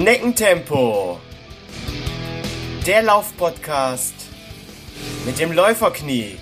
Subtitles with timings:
[0.00, 1.20] Schneckentempo.
[2.86, 4.14] Der Laufpodcast
[5.26, 6.38] mit dem Läuferknie.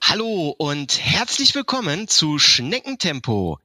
[0.00, 3.58] Hallo und herzlich willkommen zu Schneckentempo,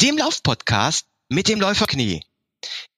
[0.00, 2.22] dem Laufpodcast mit dem Läuferknie.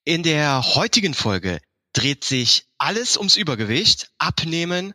[0.04, 1.62] In der heutigen Folge
[1.94, 4.92] dreht sich alles ums Übergewicht, Abnehmen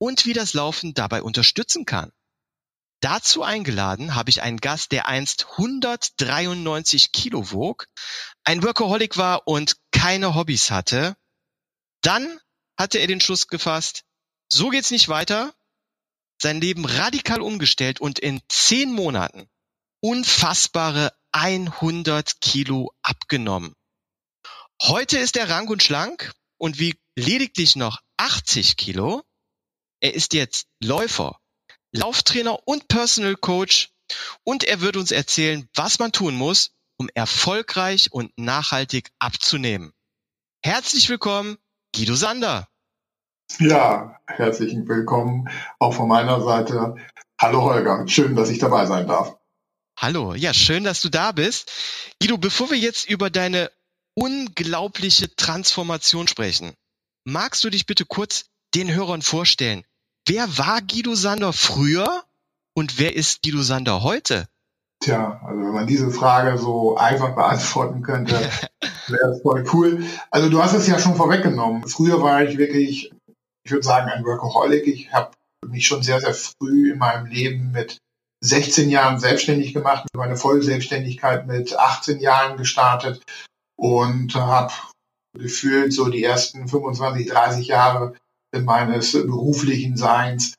[0.00, 2.10] und wie das Laufen dabei unterstützen kann.
[3.00, 7.86] Dazu eingeladen habe ich einen Gast, der einst 193 Kilo wog,
[8.44, 11.16] ein Workaholic war und keine Hobbys hatte.
[12.02, 12.40] Dann
[12.78, 14.04] hatte er den Schluss gefasst,
[14.48, 15.54] so geht's nicht weiter,
[16.40, 19.48] sein Leben radikal umgestellt und in zehn Monaten
[20.00, 23.74] unfassbare 100 Kilo abgenommen.
[24.82, 29.22] Heute ist er rank und schlank und wiegt lediglich noch 80 Kilo.
[30.02, 31.38] Er ist jetzt Läufer,
[31.92, 33.90] Lauftrainer und Personal Coach
[34.44, 39.92] und er wird uns erzählen, was man tun muss, um erfolgreich und nachhaltig abzunehmen.
[40.64, 41.58] Herzlich willkommen,
[41.94, 42.66] Guido Sander.
[43.58, 46.94] Ja, herzlichen Willkommen auch von meiner Seite.
[47.38, 49.36] Hallo Holger, schön, dass ich dabei sein darf.
[49.98, 51.70] Hallo, ja, schön, dass du da bist.
[52.22, 53.70] Guido, bevor wir jetzt über deine
[54.14, 56.74] unglaubliche Transformation sprechen,
[57.24, 59.84] magst du dich bitte kurz den Hörern vorstellen?
[60.32, 62.22] Wer war Guido Sander früher
[62.76, 64.46] und wer ist Guido Sander heute?
[65.02, 68.36] Tja, also wenn man diese Frage so einfach beantworten könnte,
[69.08, 70.04] wäre es voll cool.
[70.30, 71.88] Also du hast es ja schon vorweggenommen.
[71.88, 73.10] Früher war ich wirklich,
[73.64, 74.86] ich würde sagen, ein Workaholic.
[74.86, 75.32] Ich habe
[75.66, 77.98] mich schon sehr, sehr früh in meinem Leben mit
[78.40, 83.20] 16 Jahren selbstständig gemacht, meine Vollselbstständigkeit mit 18 Jahren gestartet
[83.76, 84.72] und habe
[85.36, 88.14] gefühlt so die ersten 25, 30 Jahre
[88.52, 90.54] meines beruflichen Seins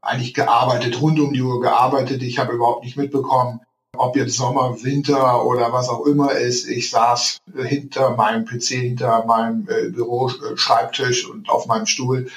[0.00, 2.22] eigentlich gearbeitet, rund um die Uhr gearbeitet.
[2.22, 3.60] Ich habe überhaupt nicht mitbekommen,
[3.96, 6.68] ob jetzt Sommer, Winter oder was auch immer ist.
[6.68, 12.30] Ich saß hinter meinem PC, hinter meinem äh, Büro-Schreibtisch und auf meinem Stuhl.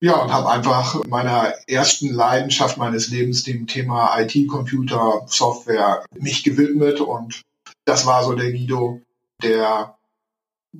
[0.00, 6.44] Ja, und habe einfach meiner ersten Leidenschaft meines Lebens, dem Thema IT, Computer, Software, mich
[6.44, 7.00] gewidmet.
[7.00, 7.40] Und
[7.86, 9.00] das war so der Guido,
[9.42, 9.96] der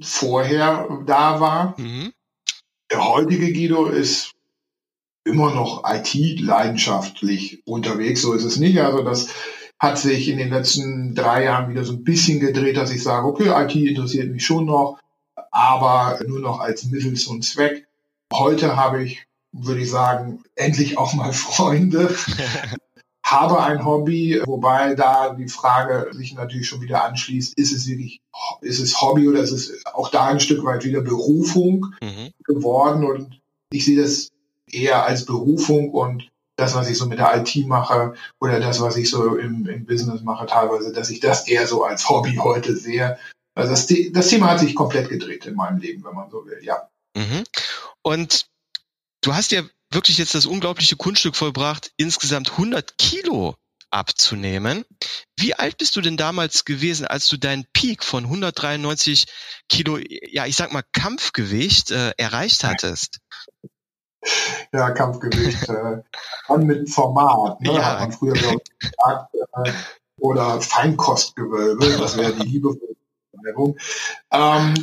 [0.02, 1.74] vorher da war.
[1.78, 2.12] Mhm.
[2.90, 4.32] Der heutige Guido ist
[5.24, 8.22] immer noch IT-leidenschaftlich unterwegs.
[8.22, 8.80] So ist es nicht.
[8.80, 9.28] Also das
[9.78, 13.26] hat sich in den letzten drei Jahren wieder so ein bisschen gedreht, dass ich sage,
[13.26, 14.98] okay, IT interessiert mich schon noch,
[15.50, 17.86] aber nur noch als Mittel zum Zweck.
[18.32, 22.14] Heute habe ich, würde ich sagen, endlich auch mal Freunde,
[23.26, 28.20] habe ein Hobby, wobei da die Frage sich natürlich schon wieder anschließt, ist es wirklich,
[28.60, 32.30] ist es Hobby oder ist es auch da ein Stück weit wieder Berufung mhm.
[32.44, 33.04] geworden?
[33.04, 33.40] Und
[33.72, 34.28] ich sehe das
[34.70, 38.96] eher als Berufung und das, was ich so mit der IT mache oder das, was
[38.96, 42.76] ich so im, im Business mache teilweise, dass ich das eher so als Hobby heute
[42.76, 43.18] sehe.
[43.56, 46.60] Also das, das Thema hat sich komplett gedreht in meinem Leben, wenn man so will,
[46.62, 46.88] ja.
[47.16, 47.42] Mhm.
[48.02, 48.46] Und
[49.22, 49.62] du hast ja
[49.96, 53.56] wirklich jetzt das unglaubliche Kunststück vollbracht, insgesamt 100 Kilo
[53.90, 54.84] abzunehmen.
[55.38, 59.26] Wie alt bist du denn damals gewesen, als du deinen Peak von 193
[59.68, 63.20] Kilo, ja, ich sag mal Kampfgewicht äh, erreicht hattest?
[64.72, 65.68] Ja, Kampfgewicht.
[65.68, 66.02] äh,
[66.48, 67.72] dann mit Format, ne?
[67.72, 67.84] Ja.
[67.84, 68.70] Hat man früher gesagt,
[69.64, 69.72] äh,
[70.20, 72.76] oder Feinkostgewölbe, das wäre die Liebe.
[74.32, 74.74] Ähm,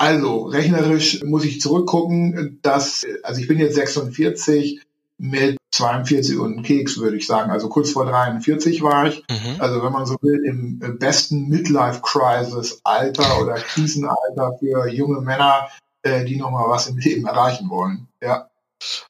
[0.00, 4.80] also, rechnerisch muss ich zurückgucken, dass, also ich bin jetzt 46
[5.18, 7.50] mit 42 und Keks, würde ich sagen.
[7.50, 9.22] Also kurz vor 43 war ich.
[9.28, 9.56] Mhm.
[9.58, 15.68] Also wenn man so will, im besten Midlife-Crisis-Alter oder Krisenalter für junge Männer,
[16.00, 18.08] äh, die nochmal was im Leben erreichen wollen.
[18.22, 18.48] Ja.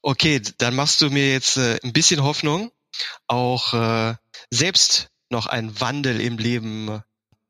[0.01, 2.69] Okay, dann machst du mir jetzt äh, ein bisschen Hoffnung,
[3.27, 4.15] auch äh,
[4.49, 7.01] selbst noch einen Wandel im Leben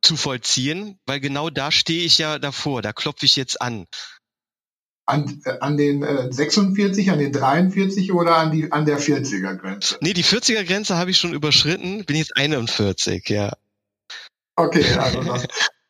[0.02, 3.86] zu vollziehen, weil genau da stehe ich ja davor, da klopfe ich jetzt an.
[5.06, 9.56] An, äh, an den äh, 46, an den 43 oder an, die, an der 40er
[9.56, 9.98] Grenze?
[10.02, 13.54] Nee, die 40er Grenze habe ich schon überschritten, bin jetzt 41, ja.
[14.56, 15.48] Okay, also das,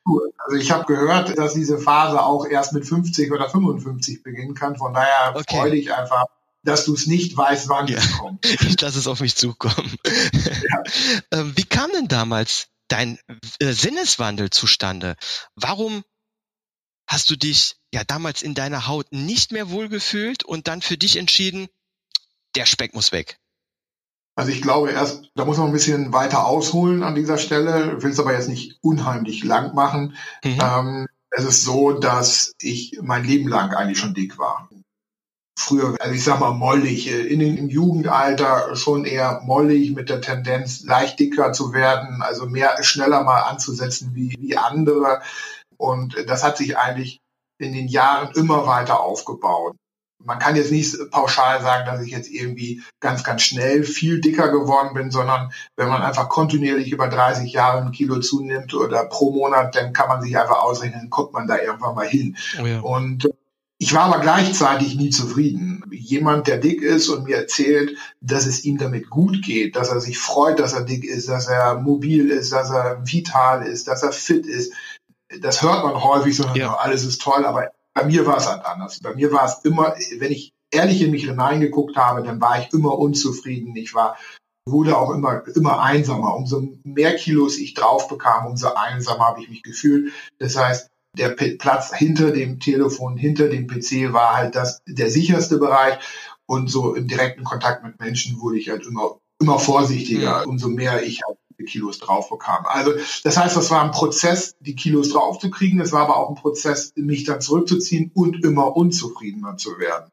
[0.46, 4.76] Also ich habe gehört, dass diese Phase auch erst mit 50 oder 55 beginnen kann.
[4.76, 5.58] Von daher okay.
[5.58, 6.26] freue dich einfach,
[6.64, 8.00] dass du es nicht weißt, wann ja.
[8.00, 8.46] es kommt.
[8.62, 9.96] Ich lasse es auf mich zukommen.
[10.04, 10.84] Ja.
[11.32, 13.20] Ähm, wie kam denn damals dein
[13.60, 15.16] äh, Sinneswandel zustande?
[15.56, 16.04] Warum
[17.08, 21.18] hast du dich ja damals in deiner Haut nicht mehr wohlgefühlt und dann für dich
[21.18, 21.68] entschieden,
[22.56, 23.38] der Speck muss weg?
[24.36, 28.12] Also ich glaube erst, da muss man ein bisschen weiter ausholen an dieser Stelle, will
[28.12, 30.16] es aber jetzt nicht unheimlich lang machen.
[30.44, 30.60] Mhm.
[30.62, 34.70] Ähm, es ist so, dass ich mein Leben lang eigentlich schon dick war.
[35.62, 40.10] Früher, also ich sag mal mollig, äh, in den, im Jugendalter schon eher mollig mit
[40.10, 45.22] der Tendenz, leicht dicker zu werden, also mehr schneller mal anzusetzen wie, wie andere.
[45.78, 47.20] Und das hat sich eigentlich
[47.58, 49.76] in den Jahren immer weiter aufgebaut.
[50.24, 54.50] Man kann jetzt nicht pauschal sagen, dass ich jetzt irgendwie ganz, ganz schnell viel dicker
[54.50, 59.32] geworden bin, sondern wenn man einfach kontinuierlich über 30 Jahre ein Kilo zunimmt oder pro
[59.32, 62.38] Monat, dann kann man sich einfach ausrechnen, kommt man da irgendwann mal hin.
[62.62, 62.82] Oh ja.
[62.82, 63.30] Und
[63.82, 65.84] ich war aber gleichzeitig nie zufrieden.
[65.90, 70.00] Jemand, der dick ist und mir erzählt, dass es ihm damit gut geht, dass er
[70.00, 74.04] sich freut, dass er dick ist, dass er mobil ist, dass er vital ist, dass
[74.04, 74.72] er fit ist.
[75.40, 76.76] Das hört man häufig so, ja.
[76.76, 79.00] alles ist toll, aber bei mir war es halt anders.
[79.00, 82.72] Bei mir war es immer, wenn ich ehrlich in mich hineingeguckt habe, dann war ich
[82.74, 83.76] immer unzufrieden.
[83.76, 84.16] Ich war,
[84.70, 86.36] wurde auch immer, immer einsamer.
[86.36, 90.14] Umso mehr Kilos ich drauf bekam, umso einsamer habe ich mich gefühlt.
[90.38, 95.10] Das heißt, der P Platz hinter dem Telefon, hinter dem PC war halt das, der
[95.10, 96.00] sicherste Bereich.
[96.46, 100.52] Und so im direkten Kontakt mit Menschen wurde ich halt immer, immer vorsichtiger, mhm.
[100.52, 102.66] umso mehr ich halt Kilos drauf bekam.
[102.66, 102.94] Also
[103.24, 105.80] das heißt, das war ein Prozess, die Kilos drauf zu kriegen.
[105.80, 110.10] Es war aber auch ein Prozess, mich dann zurückzuziehen und immer unzufriedener zu werden.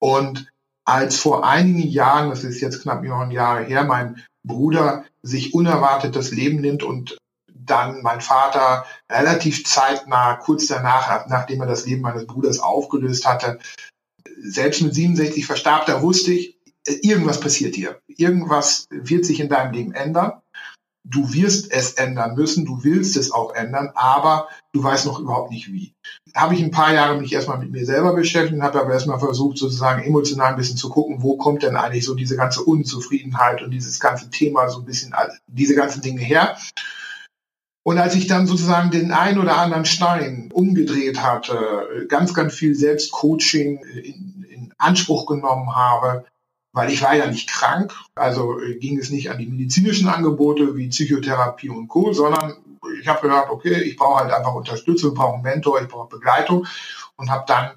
[0.00, 0.48] Und
[0.84, 6.14] als vor einigen Jahren, das ist jetzt knapp neun Jahre her, mein Bruder sich unerwartet
[6.14, 7.18] das Leben nimmt und
[7.66, 13.58] dann mein Vater relativ zeitnah, kurz danach, nachdem er das Leben meines Bruders aufgelöst hatte,
[14.38, 18.00] selbst mit 67 verstarb, da wusste ich, irgendwas passiert hier.
[18.06, 20.40] Irgendwas wird sich in deinem Leben ändern.
[21.08, 25.52] Du wirst es ändern müssen, du willst es auch ändern, aber du weißt noch überhaupt
[25.52, 25.94] nicht wie.
[26.34, 29.56] Habe ich ein paar Jahre mich erstmal mit mir selber beschäftigt, habe aber erstmal versucht,
[29.56, 33.70] sozusagen emotional ein bisschen zu gucken, wo kommt denn eigentlich so diese ganze Unzufriedenheit und
[33.70, 35.14] dieses ganze Thema so ein bisschen,
[35.46, 36.56] diese ganzen Dinge her.
[37.86, 42.74] Und als ich dann sozusagen den ein oder anderen Stein umgedreht hatte, ganz, ganz viel
[42.74, 46.24] Selbstcoaching in, in Anspruch genommen habe,
[46.72, 50.88] weil ich war ja nicht krank, also ging es nicht an die medizinischen Angebote wie
[50.88, 52.56] Psychotherapie und Co., sondern
[53.00, 56.08] ich habe gedacht, okay, ich brauche halt einfach Unterstützung, ich brauche einen Mentor, ich brauche
[56.08, 56.66] Begleitung
[57.14, 57.70] und habe dann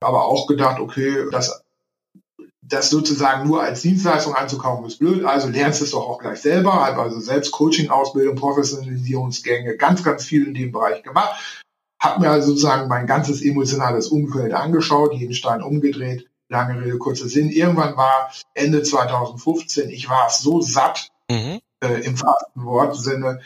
[0.00, 1.64] aber auch gedacht, okay, das
[2.68, 6.74] das sozusagen nur als Dienstleistung anzukaufen ist blöd, also lernst es doch auch gleich selber,
[6.74, 11.64] habe also selbst Coaching-Ausbildung, Professionalisierungsgänge, ganz, ganz viel in dem Bereich gemacht,
[12.00, 17.28] habe mir also sozusagen mein ganzes emotionales Umfeld angeschaut, jeden Stein umgedreht, lange Rede, kurzer
[17.28, 17.50] Sinn.
[17.50, 21.60] Irgendwann war Ende 2015, ich war so satt, mhm.
[21.80, 23.40] äh, im wahrsten Wortsinne,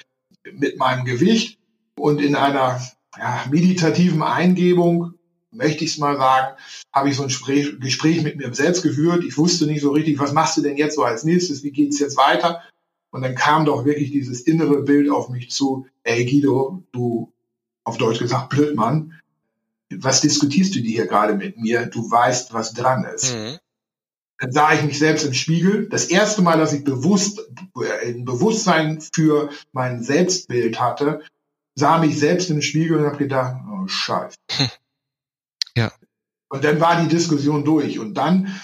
[0.53, 1.59] mit meinem Gewicht
[1.99, 2.81] und in einer
[3.17, 5.15] ja, meditativen Eingebung
[5.53, 6.57] möchte ich es mal sagen,
[6.93, 9.25] habe ich so ein Gespräch, Gespräch mit mir selbst geführt.
[9.25, 11.99] Ich wusste nicht so richtig, was machst du denn jetzt so als nächstes, wie geht's
[11.99, 12.63] jetzt weiter?
[13.11, 17.31] Und dann kam doch wirklich dieses innere Bild auf mich zu, ey Guido, du,
[17.85, 19.21] auf Deutsch gesagt, Blödmann,
[19.91, 21.87] was diskutierst du dir hier gerade mit mir?
[21.87, 23.35] Du weißt, was dran ist.
[23.35, 23.59] Mhm.
[24.39, 25.89] Dann sah ich mich selbst im Spiegel.
[25.89, 27.41] Das erste Mal, dass ich bewusst,
[28.03, 31.23] ein Bewusstsein für mein Selbstbild hatte,
[31.75, 34.37] sah mich selbst im Spiegel und habe gedacht, oh Scheiße.
[36.53, 37.99] Und dann war die Diskussion durch.
[37.99, 38.55] Und dann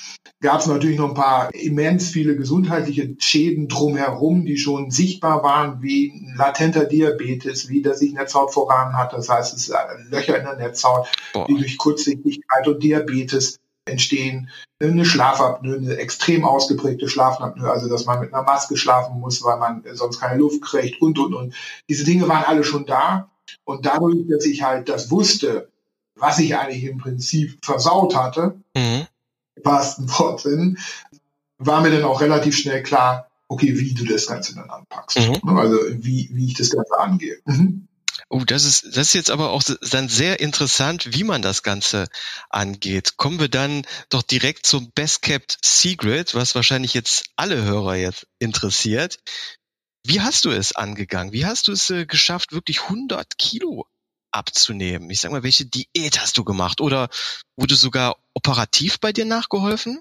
[0.42, 5.80] gab es natürlich noch ein paar immens viele gesundheitliche Schäden drumherum, die schon sichtbar waren,
[5.80, 9.14] wie latenter Diabetes, wie dass sich Netzhaut voran hat.
[9.14, 9.78] Das heißt, es sind
[10.10, 11.46] Löcher in der Netzhaut, Boah.
[11.46, 14.50] die durch Kurzsichtigkeit und Diabetes entstehen.
[14.82, 19.58] Eine Schlafapnoe, eine extrem ausgeprägte Schlafapnoe, also dass man mit einer Maske schlafen muss, weil
[19.58, 21.54] man sonst keine Luft kriegt und, und, und.
[21.88, 23.30] Diese Dinge waren alle schon da.
[23.64, 25.70] Und dadurch, dass ich halt das wusste,
[26.18, 29.06] was ich eigentlich im Prinzip versaut hatte, mhm.
[29.56, 30.78] im wahrsten Wortsinn,
[31.58, 35.18] war mir dann auch relativ schnell klar, okay, wie du das Ganze dann anpackst.
[35.18, 35.58] Mhm.
[35.58, 37.38] Also wie, wie ich das Ganze angehe.
[37.44, 37.88] Mhm.
[38.30, 42.08] Oh, das ist, das ist jetzt aber auch dann sehr interessant, wie man das Ganze
[42.50, 43.16] angeht.
[43.16, 48.26] Kommen wir dann doch direkt zum Best Kept Secret, was wahrscheinlich jetzt alle Hörer jetzt
[48.38, 49.18] interessiert.
[50.04, 51.32] Wie hast du es angegangen?
[51.32, 53.86] Wie hast du es äh, geschafft, wirklich 100 Kilo
[54.38, 55.10] abzunehmen?
[55.10, 57.08] Ich sag mal, welche Diät hast du gemacht oder
[57.56, 60.00] wurde sogar operativ bei dir nachgeholfen?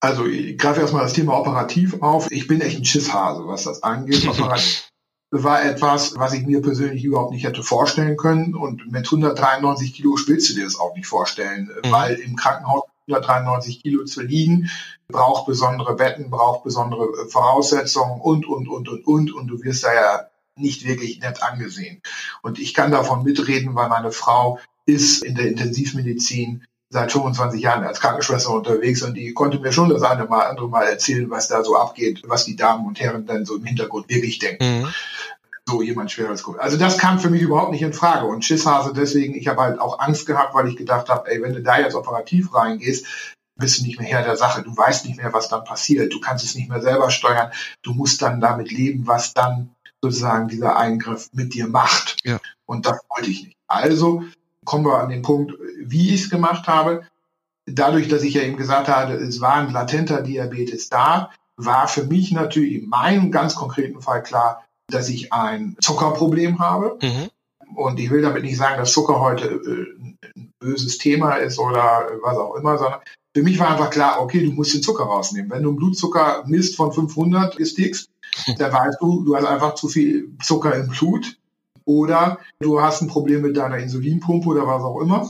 [0.00, 2.30] Also ich greife erstmal das Thema operativ auf.
[2.30, 4.26] Ich bin echt ein Schisshase, was das angeht.
[4.28, 4.92] Operativ
[5.32, 8.54] war etwas, was ich mir persönlich überhaupt nicht hätte vorstellen können.
[8.54, 11.90] Und mit 193 Kilo willst du dir das auch nicht vorstellen, mhm.
[11.90, 14.70] weil im Krankenhaus 193 Kilo zu liegen,
[15.08, 19.32] braucht besondere Betten, braucht besondere Voraussetzungen und, und, und, und, und.
[19.32, 22.02] Und du wirst da ja nicht wirklich nett angesehen.
[22.42, 27.84] Und ich kann davon mitreden, weil meine Frau ist in der Intensivmedizin seit 25 Jahren
[27.84, 31.48] als Krankenschwester unterwegs und die konnte mir schon das eine mal andere Mal erzählen, was
[31.48, 34.82] da so abgeht, was die Damen und Herren dann so im Hintergrund wirklich denken.
[34.82, 34.94] Mhm.
[35.66, 36.60] so jemand schweres Covid.
[36.60, 38.26] Also das kam für mich überhaupt nicht in Frage.
[38.26, 41.54] Und Schisshase deswegen, ich habe halt auch Angst gehabt, weil ich gedacht habe, ey, wenn
[41.54, 43.06] du da jetzt operativ reingehst,
[43.56, 44.62] bist du nicht mehr Herr der Sache.
[44.62, 46.12] Du weißt nicht mehr, was dann passiert.
[46.12, 47.52] Du kannst es nicht mehr selber steuern.
[47.82, 49.70] Du musst dann damit leben, was dann
[50.02, 52.16] sozusagen dieser Eingriff mit dir macht.
[52.24, 52.40] Ja.
[52.66, 53.56] Und das wollte ich nicht.
[53.68, 54.24] Also
[54.64, 57.02] kommen wir an den Punkt, wie ich es gemacht habe.
[57.66, 62.04] Dadurch, dass ich ja eben gesagt habe, es war ein latenter Diabetes da, war für
[62.04, 66.98] mich natürlich in meinem ganz konkreten Fall klar, dass ich ein Zuckerproblem habe.
[67.00, 67.30] Mhm.
[67.76, 72.10] Und ich will damit nicht sagen, dass Zucker heute äh, ein böses Thema ist oder
[72.22, 73.00] was auch immer, sondern
[73.34, 75.50] für mich war einfach klar, okay, du musst den Zucker rausnehmen.
[75.50, 78.10] Wenn du einen Blutzucker misst von 500 gestickst,
[78.58, 81.36] dann weißt du, du hast einfach zu viel Zucker im Blut
[81.84, 85.28] oder du hast ein Problem mit deiner Insulinpumpe oder was auch immer.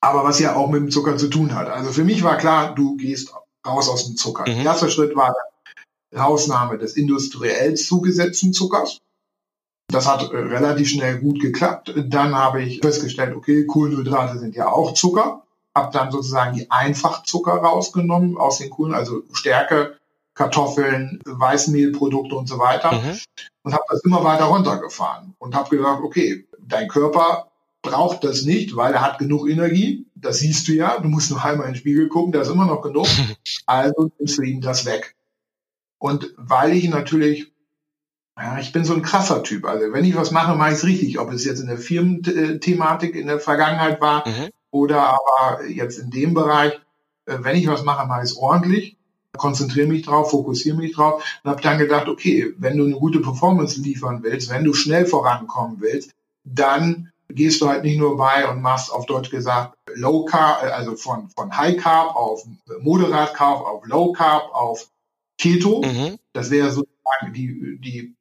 [0.00, 1.68] Aber was ja auch mit dem Zucker zu tun hat.
[1.68, 3.34] Also für mich war klar, du gehst
[3.66, 4.50] raus aus dem Zucker.
[4.50, 4.64] Mhm.
[4.64, 5.34] Erster Schritt war
[6.12, 8.98] die Rausnahme des industriell zugesetzten Zuckers.
[9.88, 11.92] Das hat äh, relativ schnell gut geklappt.
[11.96, 15.42] Dann habe ich festgestellt, okay, Kohlenhydrate sind ja auch Zucker.
[15.74, 19.98] Hab dann sozusagen die Einfachzucker rausgenommen aus den Kohlen, also Stärke,
[20.40, 22.92] Kartoffeln, Weißmehlprodukte und so weiter.
[22.92, 23.18] Mhm.
[23.62, 27.50] Und habe das immer weiter runtergefahren und habe gesagt, okay, dein Körper
[27.82, 30.06] braucht das nicht, weil er hat genug Energie.
[30.14, 30.98] Das siehst du ja.
[30.98, 33.06] Du musst nur einmal in den Spiegel gucken, da ist immer noch genug.
[33.66, 35.14] Also nimmst du ihm das weg.
[35.98, 37.52] Und weil ich natürlich,
[38.38, 39.66] ja, ich bin so ein krasser Typ.
[39.66, 41.20] Also wenn ich was mache, mache ich es richtig.
[41.20, 44.48] Ob es jetzt in der Firmenthematik in der Vergangenheit war mhm.
[44.70, 46.72] oder aber jetzt in dem Bereich,
[47.26, 48.96] äh, wenn ich was mache, mache ich es ordentlich
[49.36, 53.20] konzentriere mich drauf, fokussiere mich drauf und habe dann gedacht, okay, wenn du eine gute
[53.20, 56.12] Performance liefern willst, wenn du schnell vorankommen willst,
[56.44, 60.96] dann gehst du halt nicht nur bei und machst auf Deutsch gesagt Low Carb, also
[60.96, 62.44] von, von High Carb auf
[62.80, 64.88] Moderat Carb, auf Low Carb, auf
[65.38, 65.82] Keto.
[65.82, 66.18] Mhm.
[66.32, 68.14] Das wäre sozusagen die, die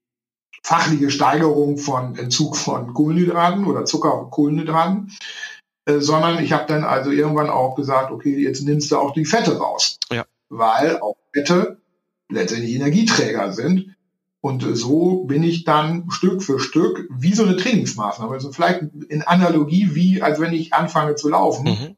[0.63, 5.11] fachliche Steigerung von Entzug von Kohlenhydraten oder Zucker und Kohlenhydraten.
[5.85, 9.25] Äh, sondern ich habe dann also irgendwann auch gesagt, okay, jetzt nimmst du auch die
[9.25, 9.97] Fette raus.
[10.11, 10.25] Ja.
[10.49, 11.77] Weil auch Fette
[12.29, 13.95] letztendlich Energieträger sind
[14.41, 18.33] und so bin ich dann Stück für Stück wie so eine Trainingsmaßnahme.
[18.33, 21.65] Also vielleicht in Analogie wie, als wenn ich anfange zu laufen.
[21.65, 21.95] Mhm.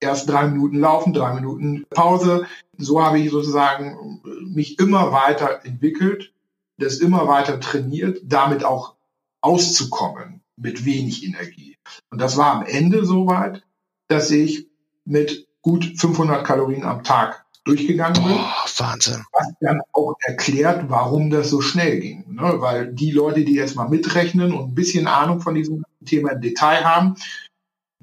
[0.00, 2.46] Erst drei Minuten laufen, drei Minuten Pause.
[2.76, 4.20] So habe ich sozusagen
[4.52, 6.32] mich immer weiter entwickelt,
[6.76, 8.96] das immer weiter trainiert, damit auch
[9.40, 11.76] auszukommen mit wenig Energie.
[12.10, 13.62] Und das war am Ende soweit,
[14.08, 14.66] dass ich
[15.04, 18.34] mit gut 500 Kalorien am Tag durchgegangen bin.
[18.34, 19.24] Boah, Wahnsinn.
[19.32, 22.24] Was dann auch erklärt, warum das so schnell ging.
[22.28, 22.54] Ne?
[22.56, 26.40] Weil die Leute, die jetzt mal mitrechnen und ein bisschen Ahnung von diesem Thema im
[26.40, 27.16] Detail haben,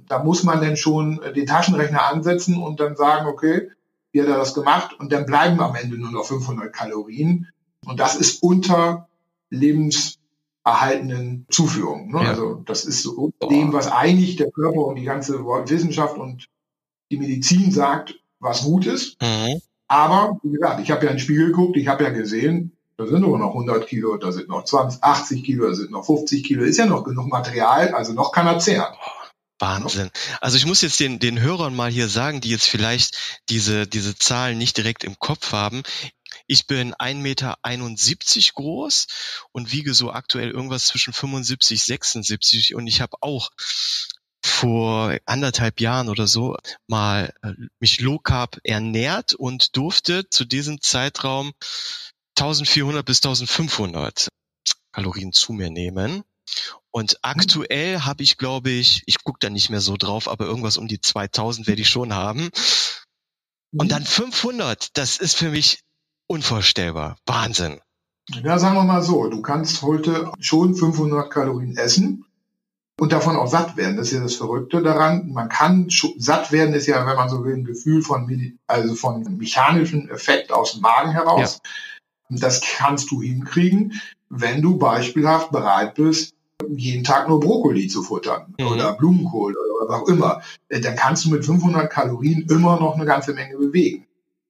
[0.07, 3.69] da muss man dann schon den Taschenrechner ansetzen und dann sagen, okay,
[4.11, 4.97] wie hat er das gemacht?
[4.99, 7.47] Und dann bleiben am Ende nur noch 500 Kalorien.
[7.85, 9.07] Und das ist unter
[9.51, 12.11] lebenserhaltenden Zuführungen.
[12.11, 12.23] Ne?
[12.23, 12.29] Ja.
[12.29, 16.47] Also das ist so dem, was eigentlich der Körper und die ganze Wissenschaft und
[17.11, 19.21] die Medizin sagt, was gut ist.
[19.21, 19.61] Mhm.
[19.87, 23.07] Aber, wie gesagt, ich habe ja in den Spiegel geguckt, ich habe ja gesehen, da
[23.07, 26.43] sind nur noch 100 Kilo, da sind noch 20, 80 Kilo, da sind noch 50
[26.43, 28.93] Kilo, ist ja noch genug Material, also noch kann er zehren.
[29.57, 30.09] Wahnsinn.
[30.41, 34.15] Also ich muss jetzt den, den Hörern mal hier sagen, die jetzt vielleicht diese, diese
[34.17, 35.83] Zahlen nicht direkt im Kopf haben.
[36.45, 37.57] Ich bin 1,71 Meter
[38.55, 39.07] groß
[39.51, 43.49] und wiege so aktuell irgendwas zwischen 75, 76 und ich habe auch
[44.43, 50.81] vor anderthalb Jahren oder so mal äh, mich low carb ernährt und durfte zu diesem
[50.81, 51.51] Zeitraum
[52.37, 54.29] 1400 bis 1500
[54.91, 56.23] Kalorien zu mir nehmen.
[56.91, 60.77] Und aktuell habe ich, glaube ich, ich gucke da nicht mehr so drauf, aber irgendwas
[60.77, 62.49] um die 2000 werde ich schon haben.
[63.71, 65.81] Und dann 500, das ist für mich
[66.27, 67.17] unvorstellbar.
[67.27, 67.79] Wahnsinn.
[68.29, 72.25] Ja, sagen wir mal so, du kannst heute schon 500 Kalorien essen
[72.99, 73.95] und davon auch satt werden.
[73.95, 75.31] Das ist ja das Verrückte daran.
[75.31, 75.87] Man kann
[76.17, 80.51] satt werden, ist ja, wenn man so will, ein Gefühl von, also von mechanischen Effekt
[80.51, 81.61] aus dem Magen heraus.
[82.29, 82.37] Ja.
[82.37, 86.35] Das kannst du hinkriegen, wenn du beispielhaft bereit bist,
[86.67, 88.67] jeden Tag nur Brokkoli zu futtern mhm.
[88.67, 90.41] oder Blumenkohl oder was auch immer.
[90.67, 94.05] Äh, dann kannst du mit 500 Kalorien immer noch eine ganze Menge bewegen.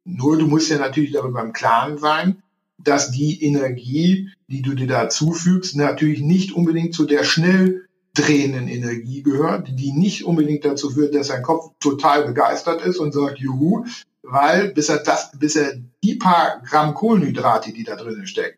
[0.06, 2.42] Nur du musst ja natürlich darüber im Klaren sein,
[2.80, 7.86] dass die Energie, die du dir da zufügst, natürlich nicht unbedingt zu der schnell
[8.22, 13.14] drehenden Energie gehört, die nicht unbedingt dazu führt, dass sein Kopf total begeistert ist und
[13.14, 13.86] sagt, juhu,
[14.24, 15.74] weil bis er das, bis er
[16.04, 18.58] die paar Gramm Kohlenhydrate, die da drinnen stecken,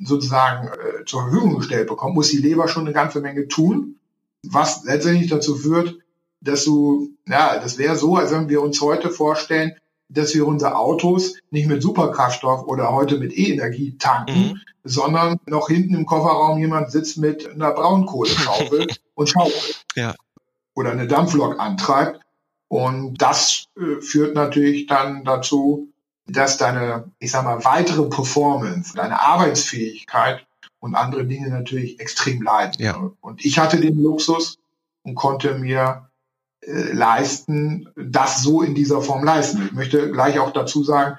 [0.00, 3.96] sozusagen äh, zur Verfügung gestellt bekommt, muss die Leber schon eine ganze Menge tun,
[4.46, 5.98] was letztendlich dazu führt,
[6.40, 9.72] dass du, ja, das wäre so, als wenn wir uns heute vorstellen,
[10.12, 14.60] dass wir unsere Autos nicht mit Superkraftstoff oder heute mit E-Energie tanken, mhm.
[14.84, 19.84] sondern noch hinten im Kofferraum jemand sitzt mit einer Braunkohleschaufel und schaufelt.
[19.94, 20.14] Ja.
[20.74, 22.20] Oder eine Dampflok antreibt.
[22.68, 25.88] Und das äh, führt natürlich dann dazu,
[26.26, 30.46] dass deine, ich sag mal, weitere Performance, deine Arbeitsfähigkeit
[30.80, 32.82] und andere Dinge natürlich extrem leiden.
[32.82, 33.10] Ja.
[33.20, 34.58] Und ich hatte den Luxus
[35.02, 36.08] und konnte mir
[36.62, 39.66] äh, leisten, das so in dieser Form leisten.
[39.66, 41.18] Ich möchte gleich auch dazu sagen,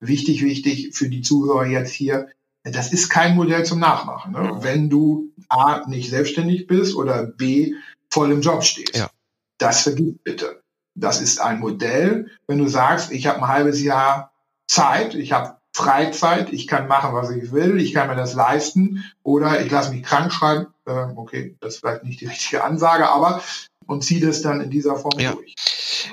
[0.00, 2.28] wichtig, wichtig für die Zuhörer jetzt hier,
[2.62, 4.32] das ist kein Modell zum Nachmachen.
[4.32, 4.58] Ne?
[4.60, 7.74] Wenn du A, nicht selbstständig bist oder B,
[8.10, 8.96] voll im Job stehst.
[8.96, 9.10] Ja.
[9.58, 10.62] Das vergiss bitte.
[10.94, 14.32] Das ist ein Modell, wenn du sagst, ich habe ein halbes Jahr
[14.68, 19.04] Zeit, ich habe Freizeit, ich kann machen, was ich will, ich kann mir das leisten
[19.22, 20.66] oder ich lasse mich krank schreiben.
[20.84, 23.42] Äh, okay, das ist vielleicht nicht die richtige Ansage, aber
[23.90, 25.32] und ziehe das dann in dieser Form ja.
[25.32, 25.56] durch.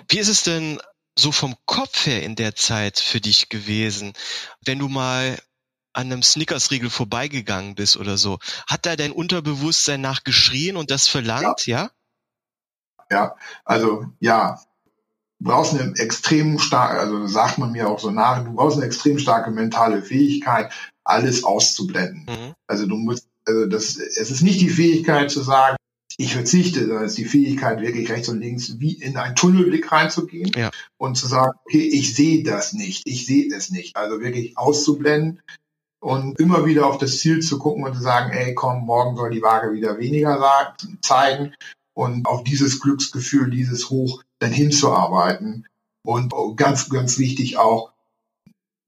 [0.10, 0.79] Wie ist es denn
[1.15, 4.13] so vom Kopf her in der Zeit für dich gewesen,
[4.65, 5.38] wenn du mal
[5.93, 8.39] an einem Snickers-Riegel vorbeigegangen bist oder so?
[8.67, 11.91] Hat da dein Unterbewusstsein nachgeschrien und das verlangt, ja?
[13.12, 14.60] Ja, ja also ja,
[15.39, 19.19] brauchst eine extrem starke, also sagt man mir auch so nach, du brauchst eine extrem
[19.19, 22.25] starke mentale Fähigkeit, alles auszublenden.
[22.27, 22.53] Mhm.
[22.65, 25.77] Also du musst, also das, es ist nicht die Fähigkeit zu sagen,
[26.17, 29.91] ich verzichte, sondern es ist die Fähigkeit, wirklich rechts und links wie in einen Tunnelblick
[29.91, 30.71] reinzugehen ja.
[30.97, 33.95] und zu sagen, okay, ich sehe das nicht, ich sehe es nicht.
[33.95, 35.41] Also wirklich auszublenden
[36.00, 39.29] und immer wieder auf das Ziel zu gucken und zu sagen, ey, komm, morgen soll
[39.29, 41.53] die Waage wieder weniger zeigen
[41.93, 45.67] und auf dieses Glücksgefühl, dieses Hoch dann hinzuarbeiten.
[46.03, 47.91] Und ganz, ganz wichtig auch,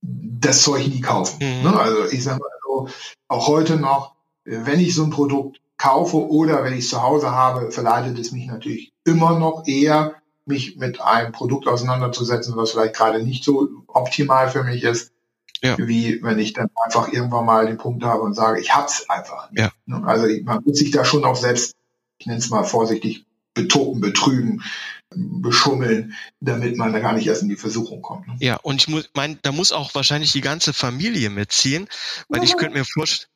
[0.02, 1.38] das Zeug nie kaufen.
[1.42, 1.64] Mhm.
[1.64, 1.80] Ne?
[1.80, 2.90] Also ich sage mal so,
[3.28, 7.32] auch heute noch, wenn ich so ein Produkt kaufe oder wenn ich es zu Hause
[7.32, 12.96] habe, verleitet es mich natürlich immer noch eher, mich mit einem Produkt auseinanderzusetzen, was vielleicht
[12.96, 15.14] gerade nicht so optimal für mich ist,
[15.62, 15.78] ja.
[15.78, 19.50] wie wenn ich dann einfach irgendwann mal den Punkt habe und sage, ich hab's einfach
[19.52, 19.62] nicht.
[19.62, 19.72] Ja.
[19.86, 20.06] Ne?
[20.06, 21.76] Also man muss sich da schon auch selbst,
[22.18, 24.64] ich nenne es mal vorsichtig, betoken, betrügen,
[25.12, 28.28] beschummeln, damit man da gar nicht erst in die Versuchung kommt.
[28.28, 28.36] Ne?
[28.40, 31.88] Ja, und ich muss, mein, da muss auch wahrscheinlich die ganze Familie mitziehen,
[32.28, 32.46] weil ja.
[32.46, 33.30] ich könnte mir vorst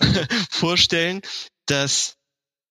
[0.50, 1.22] vorstellen,
[1.66, 2.16] dass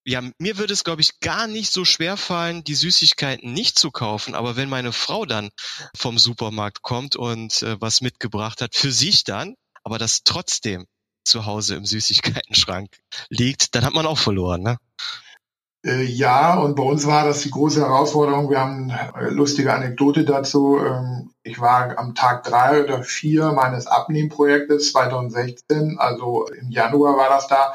[0.07, 3.89] ja, mir würde es, glaube ich, gar nicht so schwer fallen, die Süßigkeiten nicht zu
[3.89, 4.35] kaufen.
[4.35, 5.49] Aber wenn meine Frau dann
[5.97, 10.85] vom Supermarkt kommt und äh, was mitgebracht hat, für sich dann, aber das trotzdem
[11.23, 12.89] zu Hause im Süßigkeitenschrank
[13.29, 14.77] liegt, dann hat man auch verloren, ne?
[15.85, 18.49] Äh, ja, und bei uns war das die große Herausforderung.
[18.49, 20.79] Wir haben eine lustige Anekdote dazu.
[20.79, 27.29] Ähm, ich war am Tag drei oder vier meines Abnehmprojektes 2016, also im Januar war
[27.29, 27.73] das da.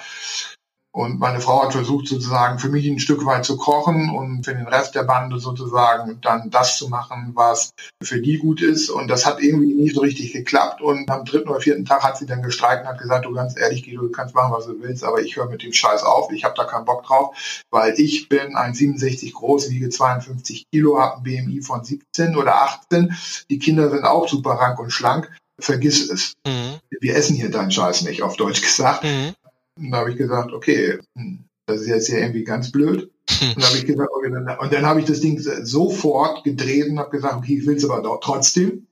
[0.92, 4.54] Und meine Frau hat versucht, sozusagen für mich ein Stück weit zu kochen und für
[4.54, 7.70] den Rest der Bande sozusagen dann das zu machen, was
[8.02, 8.90] für die gut ist.
[8.90, 10.82] Und das hat irgendwie nie so richtig geklappt.
[10.82, 13.56] Und am dritten oder vierten Tag hat sie dann gestreikt und hat gesagt, du ganz
[13.56, 16.32] ehrlich, Guido, du kannst machen, was du willst, aber ich höre mit dem Scheiß auf.
[16.32, 17.36] Ich habe da keinen Bock drauf,
[17.70, 22.62] weil ich bin ein 67 groß, wiege 52 Kilo, habe ein BMI von 17 oder
[22.62, 23.16] 18.
[23.48, 25.30] Die Kinder sind auch super rank und schlank.
[25.60, 26.32] Vergiss es.
[26.46, 26.80] Mhm.
[27.00, 29.04] Wir essen hier deinen Scheiß nicht, auf Deutsch gesagt.
[29.04, 29.34] Mhm.
[29.80, 33.10] Und da habe ich gesagt, okay, hm, das ist jetzt hier irgendwie ganz blöd.
[33.40, 36.88] Und dann habe ich gesagt, okay, dann, und dann habe ich das Ding sofort gedreht
[36.88, 38.86] und habe gesagt, okay, ich will es aber doch trotzdem.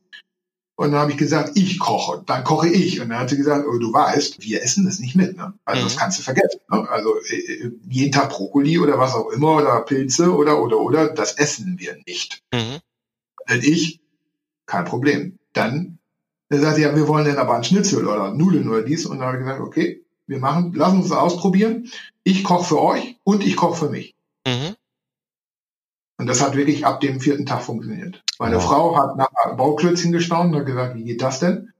[0.77, 3.01] Und dann habe ich gesagt, ich koche, dann koche ich.
[3.01, 5.37] Und dann hat sie gesagt, oh, du weißt, wir essen das nicht mit.
[5.37, 5.53] Ne?
[5.64, 5.85] Also mhm.
[5.87, 6.61] das kannst du vergessen.
[6.70, 6.88] Ne?
[6.88, 11.09] Also äh, äh, jeden Tag Brokkoli oder was auch immer oder Pilze oder oder oder,
[11.09, 12.44] das essen wir nicht.
[12.55, 12.79] Mhm.
[13.51, 14.01] Denn ich,
[14.66, 15.38] kein Problem.
[15.53, 15.98] Dann
[16.48, 19.05] er sagt ja, wir wollen dann aber ein Schnitzel oder Nudeln oder dies.
[19.05, 21.90] Und dann habe ich gesagt, okay, wir machen, lassen uns ausprobieren.
[22.22, 24.14] Ich koche für euch und ich koche für mich.
[24.46, 24.76] Mhm.
[26.18, 28.22] Und das hat wirklich ab dem vierten Tag funktioniert.
[28.38, 28.64] Meine wow.
[28.64, 31.72] Frau hat nach Bauklötzchen gestaunt und hat gesagt, wie geht das denn?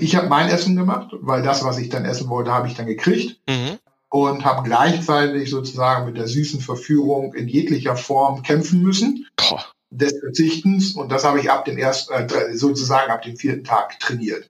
[0.00, 2.86] Ich habe mein Essen gemacht, weil das, was ich dann essen wollte, habe ich dann
[2.86, 3.40] gekriegt.
[3.48, 3.78] Mhm.
[4.10, 9.26] Und habe gleichzeitig sozusagen mit der süßen Verführung in jeglicher Form kämpfen müssen.
[9.36, 9.62] Boah.
[9.90, 10.92] Des Verzichtens.
[10.92, 14.48] Und das habe ich ab dem ersten, äh, sozusagen ab dem vierten Tag trainiert.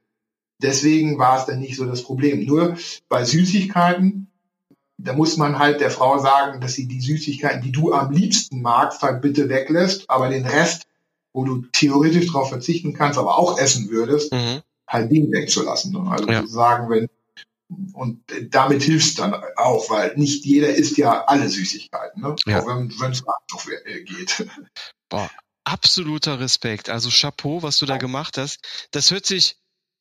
[0.60, 2.44] Deswegen war es dann nicht so das Problem.
[2.44, 2.76] Nur
[3.08, 4.28] bei Süßigkeiten,
[4.98, 8.60] da muss man halt der Frau sagen, dass sie die Süßigkeiten, die du am liebsten
[8.60, 10.86] magst, halt bitte weglässt, aber den Rest,
[11.32, 14.62] wo du theoretisch darauf verzichten kannst, aber auch essen würdest, mhm.
[14.88, 15.96] halt den wegzulassen.
[16.08, 16.46] Also ja.
[16.46, 17.08] sagen, wenn
[17.92, 22.34] und damit hilfst dann auch, weil nicht jeder isst ja alle Süßigkeiten, ne?
[22.46, 22.62] Ja.
[22.62, 23.66] auch wenn es noch
[24.06, 24.48] geht.
[25.10, 25.30] Boah,
[25.64, 26.88] absoluter Respekt.
[26.88, 28.60] Also Chapeau, was du da gemacht hast.
[28.90, 29.58] Das hört sich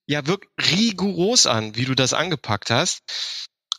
[0.07, 3.01] ja wirklich rigoros an, wie du das angepackt hast.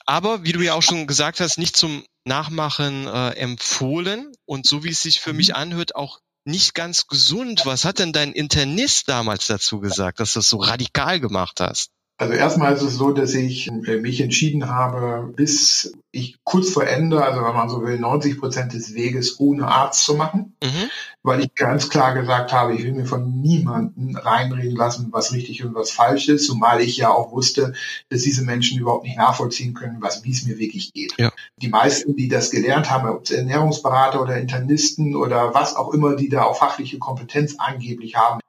[0.06, 4.84] Aber wie du ja auch schon gesagt hast, nicht zum Nachmachen äh, empfohlen und so
[4.84, 5.56] wie es sich für mich mhm.
[5.56, 7.66] anhört, auch nicht ganz gesund.
[7.66, 11.90] Was hat denn dein Internist damals dazu gesagt, dass du das so radikal gemacht hast?
[12.20, 16.85] Also erstmal ist es so, dass ich äh, mich entschieden habe, bis ich kurz vor
[16.85, 20.90] Ende, also wenn man so will, 90 Prozent des Weges ohne Arzt zu machen, mhm.
[21.22, 25.64] weil ich ganz klar gesagt habe, ich will mir von niemandem reinreden lassen, was richtig
[25.64, 27.74] und was falsch ist, zumal ich ja auch wusste,
[28.09, 31.14] dass diese Menschen überhaupt nicht nachvollziehen können, was wie es mir wirklich geht.
[31.18, 31.31] Ja.
[31.62, 36.16] Die meisten, die das gelernt haben, ob es Ernährungsberater oder Internisten oder was auch immer,
[36.16, 38.40] die da auch fachliche Kompetenz angeblich haben,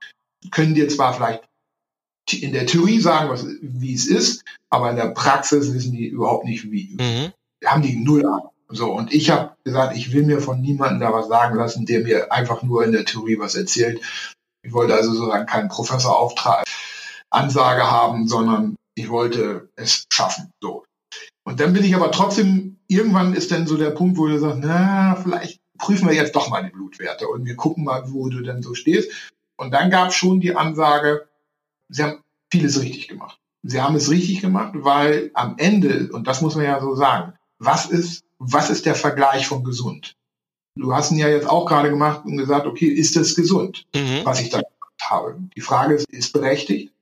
[0.49, 1.48] können dir zwar vielleicht
[2.33, 6.45] in der Theorie sagen, was, wie es ist, aber in der Praxis wissen die überhaupt
[6.45, 6.97] nicht, wie.
[6.99, 7.31] Mhm.
[7.65, 8.51] Haben die null Ahnung.
[8.71, 12.01] So, und ich habe gesagt, ich will mir von niemandem da was sagen lassen, der
[12.01, 13.99] mir einfach nur in der Theorie was erzählt.
[14.61, 16.65] Ich wollte also sozusagen keinen Professorauftrag,
[17.31, 20.51] Ansage haben, sondern ich wollte es schaffen.
[20.61, 20.85] So.
[21.43, 24.59] Und dann bin ich aber trotzdem, irgendwann ist dann so der Punkt, wo du sagst,
[24.61, 28.41] na, vielleicht prüfen wir jetzt doch mal die Blutwerte und wir gucken mal, wo du
[28.41, 29.11] denn so stehst.
[29.57, 31.28] Und dann gab es schon die Ansage,
[31.89, 33.39] sie haben vieles richtig gemacht.
[33.63, 37.33] Sie haben es richtig gemacht, weil am Ende, und das muss man ja so sagen,
[37.57, 40.15] was ist, was ist der Vergleich von gesund?
[40.75, 44.21] Du hast ihn ja jetzt auch gerade gemacht und gesagt, okay, ist es gesund, mhm.
[44.23, 45.37] was ich da gemacht habe?
[45.55, 46.93] Die Frage ist, ist berechtigt.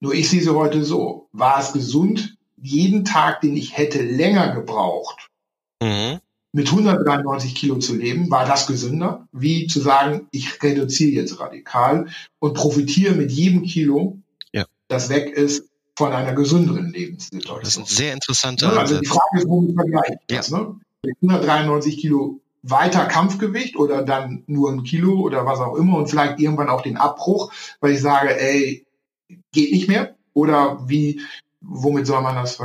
[0.00, 1.28] Nur ich sehe sie heute so.
[1.32, 5.30] War es gesund, jeden Tag, den ich hätte länger gebraucht,
[5.80, 6.18] mhm.
[6.52, 12.08] mit 193 Kilo zu leben, war das gesünder, wie zu sagen, ich reduziere jetzt radikal
[12.38, 14.18] und profitiere mit jedem Kilo
[14.92, 17.60] das weg ist von einer gesünderen Lebenssituation.
[17.60, 20.36] Das ist ein sehr interessanter ja, Also die Frage ist, womit vergleicht ja.
[20.38, 20.50] das?
[20.50, 20.76] Ne?
[21.22, 26.38] 193 Kilo weiter Kampfgewicht oder dann nur ein Kilo oder was auch immer und vielleicht
[26.38, 28.86] irgendwann auch den Abbruch, weil ich sage, ey,
[29.52, 31.20] geht nicht mehr oder wie,
[31.60, 32.58] womit soll man das